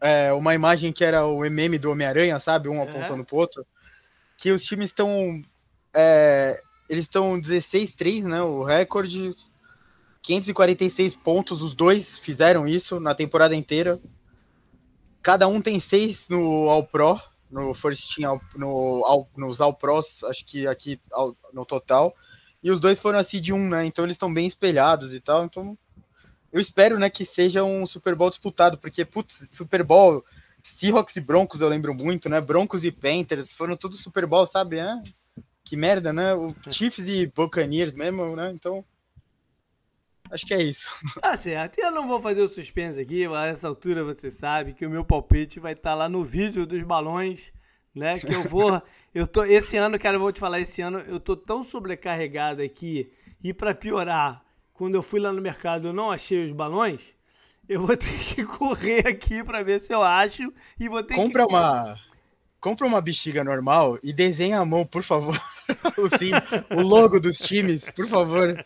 [0.01, 2.69] é, uma imagem que era o meme do Homem-Aranha, sabe?
[2.69, 3.67] Um apontando pro outro.
[4.37, 5.43] Que os times estão.
[5.95, 8.43] É, eles estão 16-3, né?
[8.43, 9.35] O recorde.
[10.23, 14.01] 546 pontos, os dois fizeram isso na temporada inteira.
[15.23, 17.19] Cada um tem seis no All Pro,
[17.51, 21.01] no First Team, no, all, nos All Pros, acho que aqui
[21.53, 22.15] no total.
[22.63, 23.85] E os dois foram assim de um, né?
[23.87, 25.45] Então eles estão bem espelhados e tal.
[25.45, 25.79] Então
[26.53, 30.25] eu espero, né, que seja um Super Bowl disputado, porque, putz, Super Bowl,
[30.63, 32.41] Seahawks e Broncos eu lembro muito, né?
[32.41, 34.79] Broncos e Panthers foram tudo Super Bowl, sabe?
[34.79, 35.03] É?
[35.65, 36.35] Que merda, né?
[36.35, 38.51] O Chiefs e Buccaneers mesmo, né?
[38.53, 38.85] Então,
[40.31, 40.89] acho que é isso.
[41.21, 41.79] Tá certo.
[41.79, 45.05] Eu não vou fazer o suspense aqui, a essa altura você sabe que o meu
[45.05, 47.53] palpite vai estar tá lá no vídeo dos balões,
[47.95, 48.19] né?
[48.19, 48.83] Que eu vou.
[49.15, 49.45] eu tô.
[49.45, 53.13] Esse ano, cara, eu vou te falar, esse ano eu tô tão sobrecarregado aqui.
[53.43, 54.45] E para piorar,
[54.79, 57.03] quando eu fui lá no mercado eu não achei os balões,
[57.69, 61.45] eu vou ter que correr aqui para ver se eu acho e vou ter compra
[61.47, 61.53] que...
[61.53, 61.99] uma
[62.61, 65.37] compra uma bexiga normal e desenha a mão, por favor,
[65.99, 66.31] o, sim,
[66.71, 68.65] o logo dos times, por favor.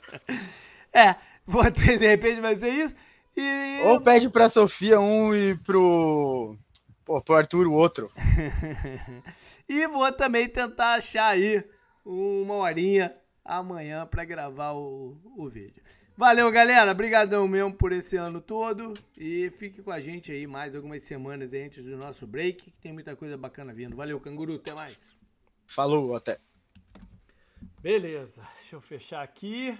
[0.92, 1.16] É,
[1.46, 2.94] vou ter, de repente vai ser isso.
[3.34, 3.80] E...
[3.84, 6.56] Ou pede pra Sofia um e pro.
[7.04, 8.10] Pô, pro Arthur o outro.
[9.68, 11.64] e vou também tentar achar aí
[12.04, 13.14] uma horinha
[13.44, 15.81] amanhã para gravar o, o vídeo.
[16.16, 16.92] Valeu, galera.
[16.92, 18.94] Obrigadão mesmo por esse ano todo.
[19.16, 22.92] E fique com a gente aí mais algumas semanas antes do nosso break, que tem
[22.92, 23.96] muita coisa bacana vindo.
[23.96, 24.56] Valeu, canguru.
[24.56, 24.98] Até mais.
[25.66, 26.38] Falou, até.
[27.80, 28.46] Beleza.
[28.56, 29.76] Deixa eu fechar aqui.